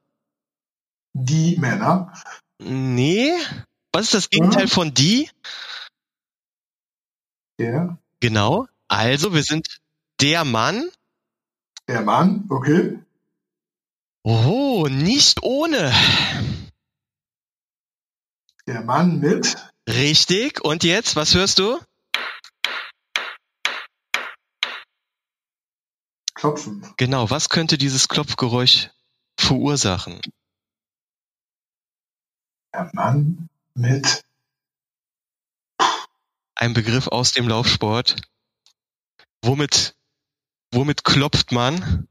[1.14, 2.12] die Männer.
[2.58, 3.32] Nee.
[3.92, 4.68] Was ist das Gegenteil ja.
[4.68, 5.30] von die?
[7.58, 7.98] Der.
[8.20, 8.66] Genau.
[8.88, 9.80] Also, wir sind
[10.20, 10.88] der Mann.
[11.88, 12.98] Der Mann, okay.
[14.22, 15.92] Oh, nicht ohne.
[18.66, 19.56] Der Mann mit.
[19.88, 20.64] Richtig.
[20.64, 21.78] Und jetzt, was hörst du?
[26.42, 26.84] Klopfen.
[26.96, 28.90] Genau, was könnte dieses Klopfgeräusch
[29.38, 30.20] verursachen?
[32.74, 34.24] Der Mann mit
[36.56, 38.16] ein Begriff aus dem Laufsport.
[39.42, 39.94] Womit,
[40.72, 42.08] womit klopft man?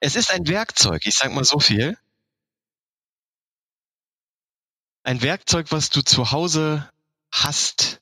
[0.00, 1.96] Es ist ein Werkzeug, ich sag mal so viel.
[5.02, 6.92] Ein Werkzeug, was du zu Hause
[7.30, 8.01] hast.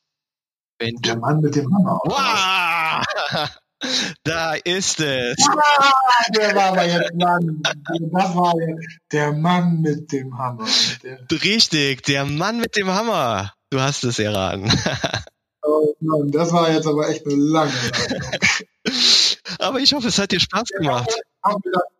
[0.80, 2.00] Wenn Der Mann mit dem Hammer.
[2.04, 3.48] Wow!
[4.24, 5.36] Da ist es.
[5.48, 5.92] Ah,
[6.36, 7.62] der war aber jetzt Mann.
[8.12, 8.52] Das war
[9.10, 10.66] der Mann mit dem Hammer.
[11.02, 13.54] Der Richtig, der Mann mit dem Hammer.
[13.70, 14.70] Du hast es erraten.
[15.62, 17.72] Oh Mann, das war jetzt aber echt eine lange
[19.58, 21.14] Aber ich hoffe, es hat dir Spaß gemacht.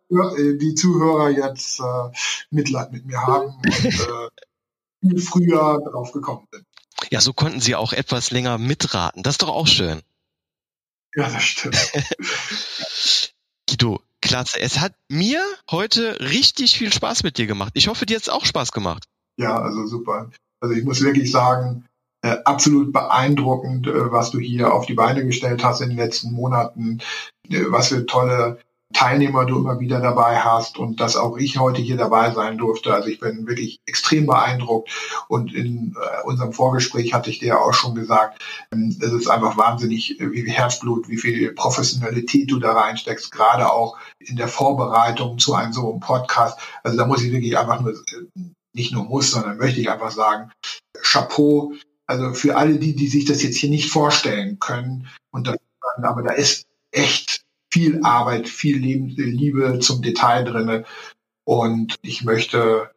[0.09, 2.09] Äh, die Zuhörer jetzt äh,
[2.49, 4.29] Mitleid mit mir haben und äh,
[5.01, 6.65] viel früher drauf gekommen sind.
[7.09, 9.23] Ja, so konnten sie auch etwas länger mitraten.
[9.23, 10.01] Das ist doch auch schön.
[11.15, 11.77] Ja, das stimmt.
[13.69, 14.59] Guido, klasse.
[14.59, 17.71] Es hat mir heute richtig viel Spaß mit dir gemacht.
[17.75, 19.05] Ich hoffe, dir hat es auch Spaß gemacht.
[19.37, 20.29] Ja, also super.
[20.59, 21.85] Also ich muss wirklich sagen,
[22.21, 26.31] äh, absolut beeindruckend, äh, was du hier auf die Beine gestellt hast in den letzten
[26.31, 26.99] Monaten,
[27.49, 28.59] äh, was für tolle
[28.93, 32.93] Teilnehmer du immer wieder dabei hast und dass auch ich heute hier dabei sein durfte.
[32.93, 34.89] Also ich bin wirklich extrem beeindruckt
[35.27, 38.41] und in äh, unserem Vorgespräch hatte ich dir auch schon gesagt,
[38.73, 43.31] ähm, es ist einfach wahnsinnig, äh, wie viel Herzblut, wie viel Professionalität du da reinsteckst,
[43.31, 46.59] gerade auch in der Vorbereitung zu einem so einem Podcast.
[46.83, 48.41] Also da muss ich wirklich einfach nur, äh,
[48.73, 50.51] nicht nur muss, sondern möchte ich einfach sagen,
[51.01, 51.73] Chapeau.
[52.07, 55.57] Also für alle die, die sich das jetzt hier nicht vorstellen können und das,
[56.01, 57.41] aber da ist echt
[57.71, 60.85] viel Arbeit, viel Liebe zum Detail drinne.
[61.43, 62.91] Und ich möchte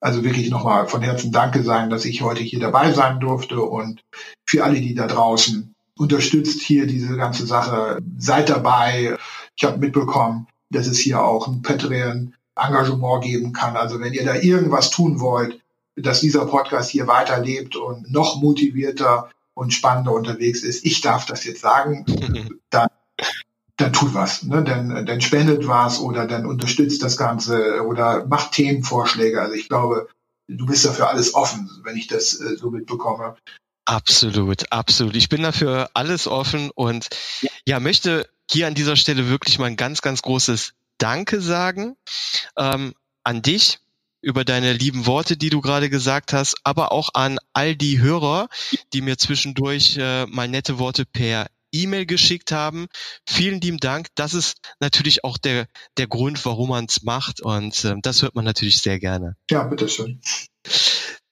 [0.00, 4.04] also wirklich nochmal von Herzen Danke sein, dass ich heute hier dabei sein durfte und
[4.44, 9.16] für alle, die da draußen unterstützt hier diese ganze Sache, seid dabei.
[9.56, 13.76] Ich habe mitbekommen, dass es hier auch ein Patreon Engagement geben kann.
[13.76, 15.60] Also wenn ihr da irgendwas tun wollt,
[15.96, 21.44] dass dieser Podcast hier weiterlebt und noch motivierter und spannender unterwegs ist, ich darf das
[21.44, 22.04] jetzt sagen,
[22.70, 22.88] dann
[23.78, 24.62] dann tut was, ne?
[24.62, 29.40] dann, dann spendet was oder dann unterstützt das Ganze oder macht Themenvorschläge.
[29.40, 30.08] Also ich glaube,
[30.48, 33.36] du bist dafür alles offen, wenn ich das äh, so mitbekomme.
[33.84, 35.16] Absolut, absolut.
[35.16, 37.08] Ich bin dafür alles offen und
[37.40, 37.50] ja.
[37.66, 41.96] ja, möchte hier an dieser Stelle wirklich mal ein ganz, ganz großes Danke sagen
[42.56, 43.78] ähm, an dich
[44.20, 48.48] über deine lieben Worte, die du gerade gesagt hast, aber auch an all die Hörer,
[48.92, 52.86] die mir zwischendurch äh, mal nette Worte per E-Mail geschickt haben.
[53.26, 54.08] Vielen lieben Dank.
[54.14, 55.66] Das ist natürlich auch der,
[55.96, 57.40] der Grund, warum man es macht.
[57.40, 59.36] Und äh, das hört man natürlich sehr gerne.
[59.50, 60.20] Ja, bitteschön.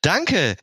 [0.01, 0.57] Danke.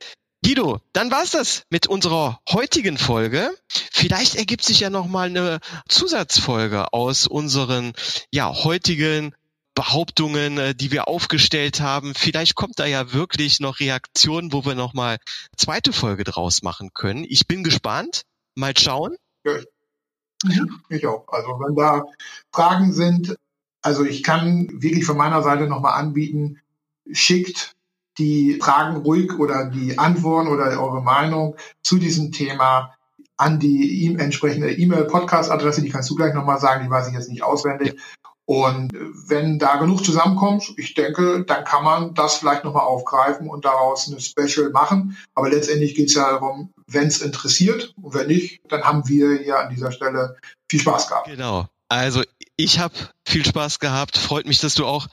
[0.43, 3.49] Guido, dann war's das mit unserer heutigen Folge.
[3.91, 7.93] Vielleicht ergibt sich ja noch mal eine Zusatzfolge aus unseren
[8.29, 9.33] ja heutigen
[9.75, 12.13] Behauptungen, äh, die wir aufgestellt haben.
[12.13, 15.17] Vielleicht kommt da ja wirklich noch Reaktionen, wo wir noch mal
[15.57, 17.25] zweite Folge draus machen können.
[17.27, 18.23] Ich bin gespannt.
[18.55, 19.15] Mal schauen.
[19.43, 19.65] Ja, ich,
[20.43, 20.81] mhm.
[20.89, 21.27] ich auch.
[21.27, 22.05] Also wenn da
[22.51, 23.35] Fragen sind,
[23.81, 26.61] also ich kann wirklich von meiner Seite nochmal anbieten,
[27.11, 27.75] schickt
[28.17, 32.93] die Fragen ruhig oder die Antworten oder eure Meinung zu diesem Thema
[33.37, 37.29] an die e entsprechende E-Mail-Podcast-Adresse, die kannst du gleich nochmal sagen, die weiß ich jetzt
[37.29, 37.99] nicht auswendig.
[38.45, 43.63] Und wenn da genug zusammenkommt, ich denke, dann kann man das vielleicht nochmal aufgreifen und
[43.63, 45.17] daraus eine Special machen.
[45.33, 49.37] Aber letztendlich geht es ja darum, wenn es interessiert und wenn nicht, dann haben wir
[49.37, 50.37] hier an dieser Stelle
[50.69, 51.27] viel Spaß gehabt.
[51.27, 51.67] Genau.
[51.87, 52.23] Also
[52.57, 54.17] ich habe viel Spaß gehabt.
[54.17, 55.07] Freut mich, dass du auch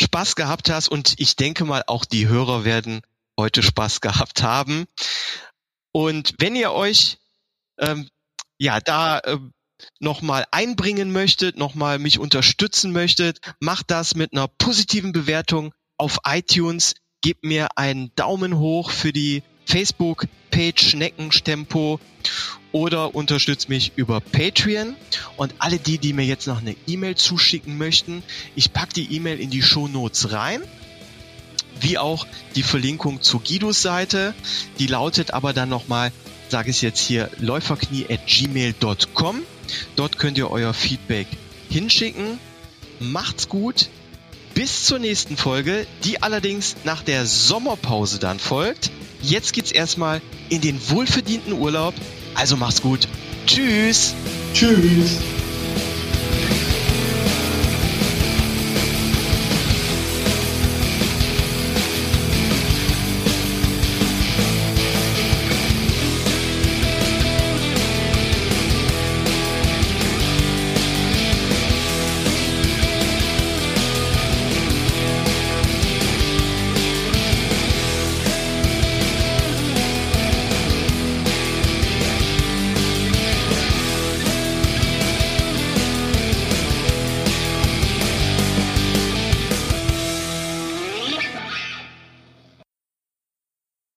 [0.00, 3.02] Spaß gehabt hast und ich denke mal, auch die Hörer werden
[3.38, 4.86] heute Spaß gehabt haben.
[5.92, 7.18] Und wenn ihr euch
[7.78, 8.08] ähm,
[8.58, 9.38] ja da äh,
[10.00, 16.94] nochmal einbringen möchtet, nochmal mich unterstützen möchtet, macht das mit einer positiven Bewertung auf iTunes.
[17.22, 21.98] Gebt mir einen Daumen hoch für die Facebook-Page Schneckenstempo
[22.72, 24.96] oder unterstützt mich über Patreon.
[25.36, 28.22] Und alle die, die mir jetzt noch eine E-Mail zuschicken möchten,
[28.56, 30.62] ich packe die E-Mail in die Show Notes rein.
[31.80, 34.34] Wie auch die Verlinkung zu Guidos Seite.
[34.78, 36.12] Die lautet aber dann nochmal,
[36.48, 39.42] sage ich jetzt hier, läuferknie at gmail.com.
[39.96, 41.26] Dort könnt ihr euer Feedback
[41.68, 42.38] hinschicken.
[43.00, 43.88] Macht's gut.
[44.54, 48.90] Bis zur nächsten Folge, die allerdings nach der Sommerpause dann folgt.
[49.20, 51.94] Jetzt geht's erstmal in den wohlverdienten Urlaub.
[52.34, 53.08] Also macht's gut.
[53.46, 54.14] Tschüss.
[54.52, 55.18] Tschüss.